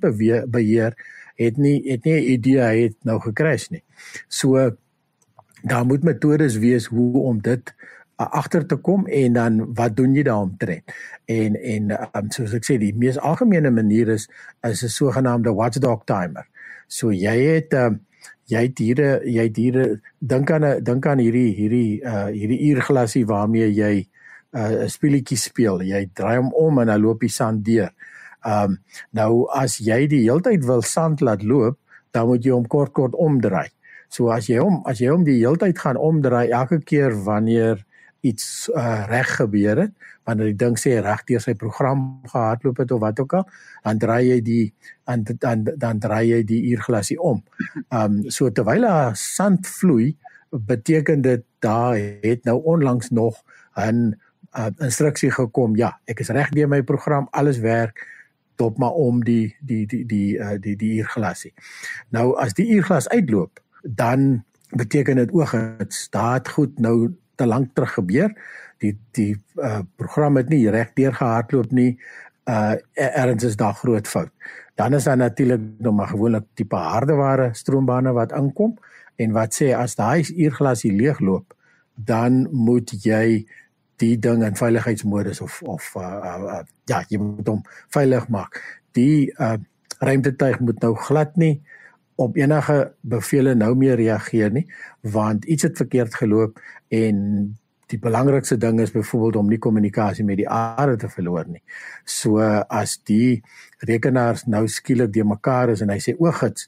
beheer 0.51 0.95
het 1.35 1.57
nie 1.57 1.81
het 1.91 2.05
nie 2.05 2.19
'n 2.19 2.31
idee 2.35 2.61
hy 2.61 2.77
het 2.87 2.97
nou 3.03 3.19
gekrash 3.19 3.69
nie. 3.69 3.83
So 4.27 4.71
daar 5.63 5.85
moet 5.85 6.03
metodes 6.03 6.57
wees 6.57 6.85
hoe 6.85 7.23
om 7.23 7.41
dit 7.41 7.73
uh, 7.75 7.98
agter 8.19 8.65
te 8.67 8.75
kom 8.75 9.07
en 9.07 9.33
dan 9.33 9.59
wat 9.75 9.95
doen 9.95 10.15
jy 10.15 10.23
daaromtrent? 10.23 10.91
En 11.25 11.55
en 11.55 11.91
um, 12.13 12.29
soos 12.31 12.53
ek 12.53 12.67
sê 12.67 12.77
die 12.81 12.93
mees 12.93 13.17
algemene 13.17 13.71
manier 13.71 14.09
is 14.09 14.27
is 14.63 14.83
'n 14.83 14.89
sogenaamde 14.89 15.53
watchdog 15.53 16.03
timer. 16.05 16.45
So 16.87 17.11
jy 17.11 17.37
het 17.55 17.73
uh, 17.73 17.95
jy 18.49 18.61
het 18.65 18.75
diere 18.75 19.09
jy 19.25 19.43
het 19.47 19.55
diere 19.55 19.85
dink 20.19 20.51
aan 20.51 20.65
'n 20.65 20.83
dink 20.83 21.05
aan 21.05 21.19
hierdie 21.19 21.53
hierdie 21.55 22.01
uh 22.03 22.27
hierdie 22.27 22.61
uurglasie 22.69 23.25
waarmee 23.25 23.69
jy 23.71 24.07
uh 24.53 24.83
'n 24.83 24.89
speletjie 24.89 25.37
speel. 25.37 25.81
Jy 25.81 26.09
draai 26.13 26.37
hom 26.37 26.53
om 26.53 26.79
en 26.79 26.87
dan 26.87 27.01
loop 27.01 27.19
die 27.19 27.29
sand 27.29 27.65
deur. 27.65 27.91
Um 28.45 28.79
nou 29.11 29.47
as 29.51 29.77
jy 29.77 30.07
die 30.07 30.23
heeltyd 30.23 30.65
wil 30.65 30.81
sand 30.81 31.21
laat 31.21 31.43
loop, 31.43 31.77
dan 32.11 32.27
moet 32.27 32.43
jy 32.43 32.51
hom 32.51 32.67
kort 32.67 32.93
kort 32.93 33.13
omdraai. 33.13 33.69
So 34.09 34.29
as 34.29 34.47
jy 34.49 34.57
hom 34.57 34.81
as 34.85 34.99
jy 34.99 35.09
hom 35.09 35.23
die 35.23 35.39
heeltyd 35.39 35.77
gaan 35.77 35.97
omdraai 35.97 36.49
elke 36.49 36.79
keer 36.79 37.13
wanneer 37.23 37.85
iets 38.21 38.69
uh, 38.75 39.05
reg 39.07 39.35
gebeur 39.35 39.77
het, 39.77 39.91
wanneer 40.27 40.51
die 40.51 40.59
ding 40.59 40.77
sê 40.79 40.97
reg 41.03 41.23
deur 41.29 41.41
sy 41.43 41.53
program 41.57 42.19
gehardloop 42.27 42.81
het 42.83 42.91
of 42.91 43.01
wat 43.03 43.19
ook 43.19 43.35
al, 43.39 43.45
dan 43.83 44.01
draai 44.01 44.23
jy 44.27 44.39
die 44.45 44.65
dan 45.07 45.23
dan 45.39 45.63
dan 45.79 45.99
draai 45.99 46.27
jy 46.27 46.41
die 46.43 46.61
uurglasie 46.73 47.19
om. 47.19 47.43
Ehm 47.89 48.19
um, 48.19 48.29
so 48.29 48.51
terwyl 48.51 48.87
daar 48.87 49.15
sand 49.15 49.67
vloei, 49.67 50.15
beteken 50.49 51.21
dit 51.21 51.45
daar 51.59 51.95
het 52.21 52.43
nou 52.43 52.59
onlangs 52.63 53.09
nog 53.09 53.43
'n 53.75 54.15
uh, 54.57 54.67
instruksie 54.77 55.31
gekom. 55.31 55.75
Ja, 55.75 55.99
ek 56.05 56.19
is 56.19 56.29
reg 56.29 56.49
deur 56.49 56.67
my 56.67 56.81
program, 56.83 57.27
alles 57.31 57.57
werk 57.57 58.07
dop 58.55 58.77
maar 58.77 58.91
om 58.91 59.23
die 59.23 59.55
die 59.61 59.85
die 59.87 60.05
die 60.05 60.37
uh, 60.37 60.57
die 60.59 60.75
die 60.75 60.99
uurglasie. 60.99 61.53
Nou 62.09 62.35
as 62.37 62.53
die 62.53 62.67
uurglas 62.75 63.07
uitloop, 63.09 63.59
dan 63.83 64.43
beteken 64.69 65.15
dit 65.15 65.31
ook 65.31 65.51
dit 65.77 65.93
staat 65.93 66.49
goed 66.49 66.79
nou 66.79 67.15
te 67.39 67.47
lank 67.47 67.71
terug 67.73 67.95
gebeur 68.01 68.35
die 68.83 68.95
die 69.15 69.33
uh, 69.59 69.81
program 69.99 70.39
het 70.39 70.49
nie 70.51 70.63
reg 70.71 70.93
deur 70.97 71.15
gehardloop 71.15 71.71
nie. 71.75 71.91
Uh 72.49 72.75
erns 72.95 73.45
is 73.45 73.57
daar 73.59 73.75
groot 73.77 74.07
fout. 74.07 74.31
Dan 74.79 74.93
is 74.93 75.03
daar 75.03 75.17
natuurlik 75.17 75.61
nog 75.77 75.95
maar 75.95 76.07
gewoonlik 76.07 76.47
tipe 76.53 76.75
hardeware 76.75 77.49
stroombane 77.53 78.13
wat 78.15 78.31
inkom 78.31 78.77
en 79.19 79.35
wat 79.35 79.53
sê 79.53 79.73
as 79.75 79.97
daai 79.99 80.23
uurglasie 80.31 80.93
leegloop, 80.95 81.53
dan 81.93 82.47
moet 82.51 82.93
jy 83.03 83.45
die 83.99 84.15
ding 84.19 84.45
in 84.47 84.55
veiligheidsmodus 84.55 85.41
of 85.43 85.61
of 85.67 85.91
uh, 85.99 86.03
uh, 86.03 86.59
uh 86.59 86.63
ja, 86.87 87.03
jy 87.09 87.19
moet 87.19 87.47
hom 87.47 87.63
veilig 87.93 88.29
maak. 88.31 88.61
Die 88.97 89.33
uh 89.37 89.57
ruimtetuig 89.99 90.61
moet 90.63 90.79
nou 90.79 90.93
glad 90.95 91.35
nie 91.35 91.59
op 92.19 92.35
enige 92.35 92.77
bevele 93.01 93.55
nou 93.55 93.71
meer 93.79 93.95
reageer 93.99 94.51
nie 94.51 94.65
want 95.15 95.45
iets 95.45 95.63
het 95.63 95.79
verkeerd 95.79 96.15
geloop 96.19 96.59
en 96.87 97.19
die 97.89 97.99
belangrikste 98.01 98.57
ding 98.61 98.79
is 98.83 98.91
byvoorbeeld 98.93 99.35
om 99.39 99.47
nie 99.49 99.61
kommunikasie 99.61 100.25
met 100.25 100.37
die 100.37 100.49
aarde 100.49 100.97
te 101.01 101.09
verloor 101.09 101.47
nie. 101.49 101.61
So 102.05 102.43
as 102.69 102.97
die 103.09 103.41
rekenaars 103.87 104.45
nou 104.45 104.67
skielik 104.69 105.13
de 105.15 105.25
mekaar 105.25 105.73
is 105.73 105.81
en 105.81 105.93
hy 105.93 105.97
sê 106.03 106.13
oogits 106.19 106.67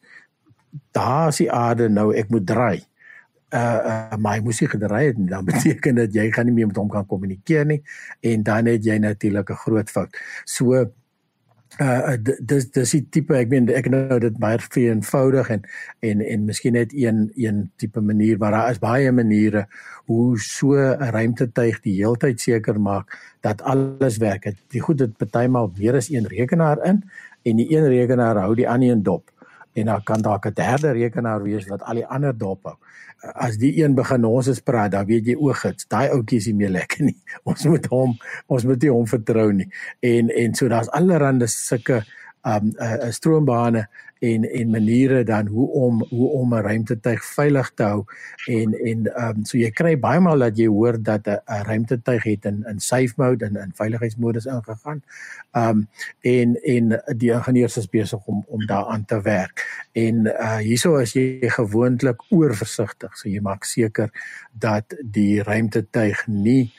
daar 0.95 1.29
is 1.29 1.43
die 1.43 1.51
aarde 1.53 1.91
nou 1.91 2.09
ek 2.17 2.31
moet 2.33 2.47
draai. 2.47 2.79
Uh, 3.51 3.59
uh 3.59 4.17
my 4.23 4.37
moes 4.39 4.61
hy 4.63 4.69
gedraai 4.71 5.11
het 5.11 5.19
dan 5.29 5.45
beteken 5.51 5.99
dit 6.01 6.17
jy 6.21 6.29
gaan 6.31 6.47
nie 6.47 6.55
meer 6.55 6.71
met 6.71 6.79
hom 6.79 6.89
kan 6.89 7.05
kommunikeer 7.05 7.67
nie 7.67 7.81
en 8.31 8.47
dan 8.47 8.71
het 8.71 8.85
jy 8.87 8.97
natuurlik 9.03 9.51
'n 9.51 9.63
groot 9.67 9.89
fout. 9.91 10.17
So 10.45 10.87
uh 11.79 12.17
dis 12.19 12.65
dis 12.71 12.91
die 12.91 13.05
tipe 13.10 13.36
ek 13.38 13.49
meen 13.49 13.69
ek 13.71 13.88
nou 13.89 14.19
dit 14.19 14.38
baie 14.38 14.60
eenvoudig 14.75 15.49
en 15.49 15.62
en 16.01 16.21
en 16.21 16.45
miskien 16.45 16.73
net 16.73 16.91
een 16.93 17.31
een 17.36 17.71
tipe 17.77 18.01
manier 18.01 18.38
maar 18.38 18.51
daar 18.51 18.71
is 18.71 18.79
baie 18.79 19.12
maniere 19.12 19.67
hoe 20.05 20.39
so 20.39 20.75
'n 20.75 21.12
ruimtetuig 21.15 21.79
die 21.81 21.95
heeltyd 21.95 22.39
seker 22.39 22.79
maak 22.79 23.17
dat 23.41 23.62
alles 23.62 24.17
werk. 24.17 24.53
Die 24.67 24.81
goed 24.81 24.97
dit 24.97 25.17
partymal 25.17 25.71
weer 25.75 25.95
is 25.95 26.10
een 26.10 26.27
rekenaar 26.27 26.84
in 26.84 27.03
en 27.43 27.55
die 27.55 27.71
een 27.77 27.88
rekenaar 27.88 28.38
hou 28.38 28.55
die 28.55 28.69
ander 28.69 28.89
een 28.89 29.03
dop 29.03 29.31
en 29.73 29.86
dan 29.86 30.03
kan 30.03 30.21
dalk 30.21 30.45
'n 30.45 30.53
derde 30.53 30.91
rekenaar 30.91 31.43
wees 31.43 31.67
wat 31.67 31.81
al 31.81 31.95
die 31.95 32.07
ander 32.07 32.38
dop 32.38 32.63
hou. 32.63 32.75
As 33.34 33.57
die 33.57 33.84
een 33.84 33.95
begin 33.95 34.25
ons 34.25 34.47
is 34.47 34.60
praat, 34.60 34.91
dan 34.91 35.05
weet 35.05 35.25
jy 35.25 35.36
oogits, 35.36 35.88
daai 35.88 36.10
ouetjie 36.10 36.38
is 36.38 36.45
nie 36.45 36.55
meer 36.55 36.69
lekker 36.69 37.03
nie. 37.05 37.17
Ons 37.49 37.65
moet 37.65 37.86
hom 37.86 38.17
ons 38.47 38.63
moet 38.63 38.81
nie 38.81 38.91
hom 38.91 39.07
vertrou 39.07 39.51
nie. 39.53 39.69
En 39.99 40.29
en 40.29 40.53
so 40.53 40.67
daar's 40.67 40.89
allerlei 40.89 41.47
sulke 41.47 42.03
um 42.43 42.65
'n 42.65 42.75
uh, 42.79 43.05
uh, 43.05 43.12
stroombane 43.12 43.88
en 44.21 44.43
en 44.51 44.69
maniere 44.69 45.23
dan 45.23 45.47
hoe 45.47 45.69
om 45.69 46.05
hoe 46.10 46.29
om 46.29 46.53
'n 46.53 46.62
ruimtetuig 46.62 47.25
veilig 47.25 47.71
te 47.75 47.84
hou 47.84 48.03
en 48.45 48.73
en 48.73 48.99
ehm 49.13 49.38
um, 49.38 49.45
so 49.45 49.57
jy 49.57 49.71
kry 49.71 49.99
baie 49.99 50.19
maal 50.19 50.39
dat 50.39 50.57
jy 50.57 50.67
hoor 50.67 51.03
dat 51.03 51.27
'n 51.27 51.63
ruimtetuig 51.65 52.23
het 52.23 52.45
in 52.45 52.63
in 52.69 52.79
safe 52.79 53.13
mode 53.15 53.45
en 53.45 53.55
in 53.55 53.71
veiligheidsmodus 53.73 54.45
ingegaan. 54.45 55.01
Ehm 55.51 55.69
um, 55.69 55.88
en 56.21 56.55
en 56.63 57.01
die 57.17 57.31
ingenieurs 57.31 57.77
is 57.77 57.89
besig 57.89 58.25
om 58.25 58.45
om 58.47 58.65
daaraan 58.65 59.05
te 59.05 59.21
werk. 59.21 59.88
En 59.91 60.25
uh 60.25 60.57
hieso 60.57 60.97
is 60.97 61.13
jy 61.13 61.39
gewoonlik 61.41 62.21
oorversigtig. 62.29 63.17
So 63.17 63.29
jy 63.29 63.39
maak 63.39 63.63
seker 63.63 64.10
dat 64.51 64.95
die 65.03 65.43
ruimtetuig 65.43 66.27
nie 66.27 66.71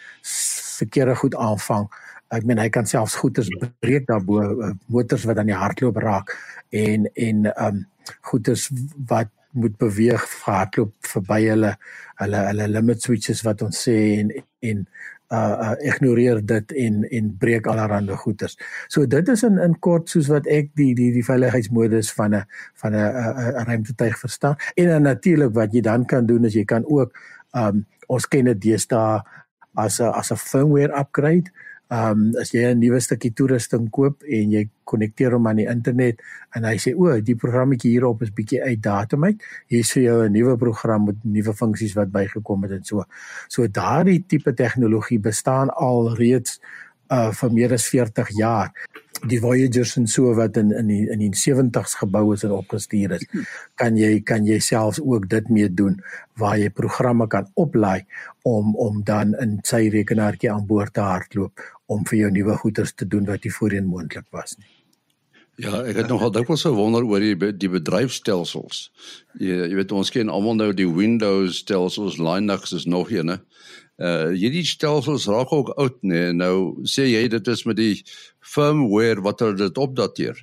verkeerde 0.78 1.14
goed 1.14 1.34
aanvang 1.34 1.90
ek 2.32 2.46
meen 2.48 2.58
hy 2.62 2.68
kan 2.72 2.88
selfs 2.88 3.18
goeters 3.20 3.50
breek 3.84 4.08
daarbo 4.08 4.40
uh, 4.42 4.72
motors 4.86 5.26
wat 5.28 5.38
aan 5.38 5.52
die 5.52 5.58
hardloop 5.58 6.00
raak 6.02 6.34
en 6.70 7.06
en 7.14 7.46
um, 7.52 7.84
goeters 8.30 8.70
wat 9.08 9.30
moet 9.52 9.76
beweeg 9.76 10.22
hardloop 10.46 10.94
verby 11.14 11.42
hulle 11.50 11.74
hulle 12.22 12.44
hulle 12.48 12.68
limit 12.72 13.02
switches 13.04 13.42
wat 13.46 13.64
ons 13.66 13.82
sê 13.88 13.96
en 14.20 14.32
en 14.70 14.86
uh, 15.32 15.56
uh 15.66 15.74
ignoreer 15.88 16.40
dit 16.46 16.72
en 16.84 17.02
en 17.08 17.28
breek 17.40 17.66
allerlei 17.66 18.16
goeters. 18.24 18.56
So 18.88 19.06
dit 19.06 19.28
is 19.28 19.42
in 19.48 19.58
in 19.58 19.76
kort 19.80 20.08
soos 20.12 20.28
wat 20.32 20.46
ek 20.46 20.72
die 20.78 20.92
die 20.94 21.10
die 21.12 21.24
veiligheidsmodus 21.24 22.12
van 22.18 22.34
'n 22.34 22.44
van 22.80 22.96
'n 22.96 23.10
'n 23.60 23.66
ruimtetuig 23.68 24.18
verstaan. 24.18 24.56
En 24.74 24.88
dan 24.88 25.02
natuurlik 25.02 25.54
wat 25.54 25.72
jy 25.72 25.80
dan 25.80 26.06
kan 26.06 26.26
doen 26.26 26.44
is 26.44 26.54
jy 26.54 26.64
kan 26.64 26.84
ook 26.86 27.12
um 27.52 27.86
ons 28.06 28.28
ken 28.28 28.44
dit 28.44 28.60
deesdae 28.60 29.20
as 29.74 30.00
'n 30.00 30.12
as 30.12 30.32
'n 30.32 30.36
firmware 30.36 30.98
upgrade. 30.98 31.50
Ehm 31.92 32.20
um, 32.20 32.20
as 32.40 32.54
jy 32.54 32.62
'n 32.72 32.78
nuwe 32.80 33.00
stukkie 33.04 33.34
toerusting 33.36 33.90
koop 33.92 34.22
en 34.24 34.52
jy 34.54 34.62
konnekteer 34.88 35.34
hom 35.36 35.46
aan 35.46 35.58
die 35.60 35.66
internet 35.68 36.22
en 36.56 36.64
hy 36.64 36.76
sê 36.80 36.94
o, 36.96 37.20
die 37.20 37.36
programmetjie 37.36 37.90
hierop 37.92 38.22
is 38.24 38.30
bietjie 38.32 38.62
uit 38.62 38.80
datum 38.80 39.26
uit. 39.28 39.42
Hier 39.68 39.84
is 39.84 39.92
vir 39.92 40.02
jou 40.02 40.16
'n 40.24 40.32
nuwe 40.32 40.56
program 40.56 41.04
met 41.04 41.18
nuwe 41.24 41.52
funksies 41.52 41.94
wat 41.94 42.12
bygekom 42.12 42.62
het 42.62 42.72
en 42.78 42.84
so. 42.84 43.04
So 43.48 43.66
daardie 43.66 44.24
tipe 44.26 44.54
tegnologie 44.54 45.18
bestaan 45.18 45.68
al 45.68 46.14
reeds 46.16 46.60
uh 47.12 47.30
vir 47.38 47.50
meer 47.52 47.74
as 47.76 47.86
40 47.92 48.34
jaar 48.38 48.72
die 49.30 49.38
Voyagers 49.38 49.96
en 50.00 50.08
so 50.10 50.32
wat 50.34 50.56
in 50.58 50.72
in 50.74 50.88
die 50.90 51.02
in 51.14 51.20
die 51.22 51.30
70s 51.38 51.94
gebou 52.00 52.24
is 52.34 52.42
en 52.46 52.54
opgestuur 52.56 53.14
is, 53.18 53.26
kan 53.78 53.96
jy 53.96 54.20
kan 54.26 54.46
jy 54.46 54.58
selfs 54.58 55.00
ook 55.00 55.28
dit 55.30 55.48
mee 55.48 55.68
doen 55.68 56.00
waar 56.40 56.58
jy 56.58 56.70
programme 56.70 57.28
kan 57.28 57.46
oplaai 57.54 58.02
om 58.42 58.74
om 58.76 59.02
dan 59.06 59.34
in 59.44 59.58
sy 59.68 59.88
rekenaartjie 59.94 60.50
aan 60.50 60.66
boord 60.66 60.94
te 60.98 61.06
hardloop 61.06 61.66
om 61.86 62.04
vir 62.10 62.24
jou 62.24 62.30
nuwe 62.30 62.58
goederes 62.64 62.94
te 62.94 63.06
doen 63.06 63.28
wat 63.30 63.44
nie 63.44 63.54
voorheen 63.58 63.86
moontlik 63.86 64.26
was 64.32 64.56
nie. 64.58 64.81
Ja, 65.62 65.84
ek 65.86 66.00
het 66.00 66.08
nogal 66.10 66.32
dikwels 66.34 66.64
gewonder 66.66 67.04
oor 67.06 67.22
die 67.22 67.52
die 67.54 67.70
bedryfstelsels. 67.70 68.88
Jy 69.38 69.68
jy 69.70 69.76
weet 69.78 69.92
ons 69.94 70.10
ken 70.10 70.32
almal 70.32 70.58
nou 70.58 70.72
die 70.74 70.88
Windows 70.90 71.62
stelsels, 71.62 72.18
Linux 72.18 72.74
is 72.74 72.88
nog 72.90 73.12
een, 73.14 73.36
hè 73.36 73.38
uh 74.02 74.30
hierdie 74.32 74.64
stelsels 74.66 75.26
raak 75.28 75.52
ook 75.52 75.74
oud 75.76 75.98
nê 76.02 76.08
nee. 76.14 76.32
nou 76.32 76.56
sê 76.88 77.04
jy 77.10 77.26
dit 77.28 77.48
is 77.52 77.64
met 77.68 77.76
die 77.76 78.00
firmware 78.54 79.22
wat 79.22 79.44
hulle 79.44 79.58
dit 79.60 79.78
opdateer 79.78 80.40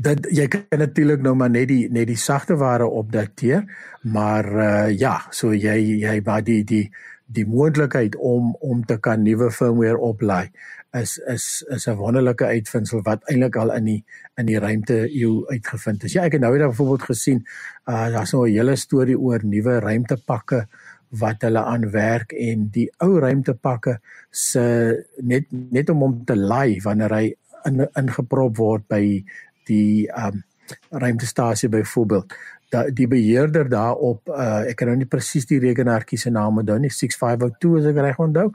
dat 0.00 0.24
jy 0.32 0.48
kan 0.48 0.80
natuurlik 0.80 1.22
nou 1.22 1.34
maar 1.36 1.52
net 1.52 1.68
die 1.68 1.84
net 1.92 2.08
die 2.08 2.18
sagte 2.18 2.56
ware 2.56 2.88
opdateer 2.88 3.66
maar 4.02 4.50
uh 4.50 4.88
ja 4.88 5.18
so 5.30 5.52
jy 5.52 5.76
jy 6.00 6.16
by 6.24 6.40
die 6.40 6.62
die 6.64 6.86
die 7.30 7.46
moontlikheid 7.46 8.16
om 8.16 8.54
om 8.58 8.82
te 8.84 8.96
kan 8.98 9.22
nuwe 9.22 9.52
firmware 9.54 10.00
oplaai 10.00 10.48
is 10.92 11.18
is 11.18 11.64
is 11.68 11.86
'n 11.86 11.96
wonderlike 11.96 12.44
uitvinding 12.44 13.02
wat 13.04 13.22
eintlik 13.30 13.56
al 13.56 13.72
in 13.74 13.84
die 13.84 14.04
in 14.36 14.46
die 14.46 14.58
ruimte 14.58 15.08
eeu 15.08 15.46
uitgevind 15.46 16.04
is. 16.04 16.12
Ja, 16.12 16.24
ek 16.24 16.32
het 16.32 16.40
nou 16.40 16.52
weer 16.52 16.68
byvoorbeeld 16.68 17.02
gesien, 17.02 17.46
uh 17.86 18.08
daar's 18.10 18.32
nou 18.32 18.48
'n 18.48 18.52
hele 18.52 18.76
storie 18.76 19.18
oor 19.18 19.40
nuwe 19.44 19.78
ruimtepakke 19.80 20.66
wat 21.10 21.42
hulle 21.42 21.62
aan 21.64 21.90
werk 21.90 22.32
en 22.32 22.68
die 22.70 22.90
ou 22.98 23.18
ruimtepakke 23.18 23.98
se 24.30 25.06
net 25.22 25.46
net 25.50 25.90
om 25.90 26.00
hom 26.00 26.24
te 26.24 26.36
laai 26.36 26.80
wanneer 26.82 27.10
hy 27.14 27.34
in, 27.64 27.86
ingeprop 27.94 28.56
word 28.56 28.86
by 28.88 29.24
die 29.66 30.08
um 30.26 30.42
ruimtestasie 30.90 31.68
byvoorbeeld 31.68 32.34
da, 32.70 32.84
die 32.90 33.08
beheerder 33.10 33.68
daarop 33.68 34.28
uh, 34.30 34.62
ek 34.70 34.76
kan 34.80 34.92
nou 34.92 34.98
nie 35.00 35.10
presies 35.10 35.46
die 35.50 35.60
rekenaartjie 35.62 36.18
se 36.18 36.30
naam 36.30 36.62
onthou 36.62 36.78
nie 36.78 36.92
6502 36.94 37.80
as 37.80 37.90
ek 37.90 38.04
reg 38.06 38.22
onthou 38.26 38.50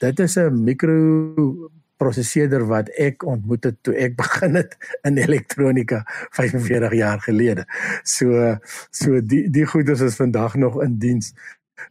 dit 0.00 0.20
is 0.26 0.38
'n 0.38 0.62
mikro 0.64 1.72
prosesseerder 2.00 2.64
wat 2.68 2.90
ek 3.00 3.24
ontmoet 3.26 3.70
het 3.70 3.78
toe 3.86 3.94
ek 4.06 4.16
begin 4.22 4.60
het 4.60 4.76
in 5.08 5.18
elektronika 5.20 6.02
45 6.36 6.96
jaar 6.96 7.20
gelede. 7.24 7.66
So 8.04 8.56
so 8.90 9.20
die 9.20 9.46
die 9.52 9.66
goeders 9.66 10.04
is 10.04 10.18
vandag 10.20 10.56
nog 10.60 10.80
in 10.84 10.98
diens. 11.02 11.32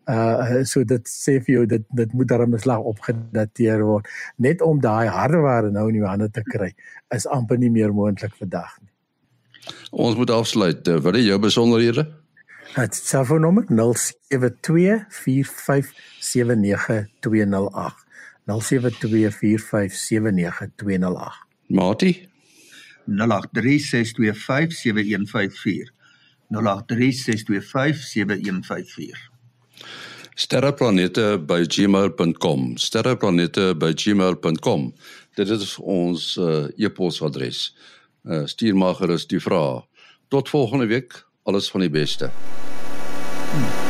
Uh 0.09 0.63
so 0.65 0.83
dit 0.83 1.09
sê 1.09 1.39
vir 1.41 1.53
jou 1.57 1.65
dit 1.69 1.85
dit 2.01 2.13
moet 2.13 2.27
daar 2.27 2.45
'n 2.45 2.57
beslag 2.57 2.89
opgedateer 2.93 3.85
word 3.85 4.07
net 4.38 4.61
om 4.61 4.81
daai 4.81 5.07
hardeware 5.07 5.71
nou 5.71 5.89
in 5.89 6.01
jou 6.01 6.07
hande 6.07 6.29
te 6.29 6.43
kry 6.43 6.73
is 7.15 7.27
amper 7.27 7.57
nie 7.57 7.69
meer 7.69 7.93
moontlik 7.93 8.35
vandag 8.35 8.77
nie. 8.81 8.94
Ons 9.91 10.15
moet 10.15 10.30
afsluit. 10.30 10.88
Uh, 10.88 10.99
wat 10.99 11.15
is 11.15 11.25
jou 11.25 11.39
besonderhede? 11.39 12.12
Het 12.75 12.95
selfoonnommer 12.95 13.65
0724579208. 13.65 13.71
0724579208. 18.45 18.51
Mati 21.67 22.28
0836257154. 23.06 25.93
0836257154. 26.49 26.58
sterreplanete@gmail.com 30.36 32.78
sterreplanete@gmail.com 32.78 34.93
dit 35.34 35.49
is 35.49 35.78
ons 35.78 36.38
uh, 36.38 36.65
e-posadres 36.75 37.78
uh, 38.25 38.45
stuur 38.45 38.75
maar 38.77 38.95
gerus 38.95 39.27
die 39.27 39.39
vrae 39.39 39.83
tot 40.27 40.49
volgende 40.49 40.85
week. 40.85 41.25
Alles 41.43 41.69
van 41.69 41.79
die 41.79 41.89
beste. 41.89 42.31
Hmm. 43.51 43.85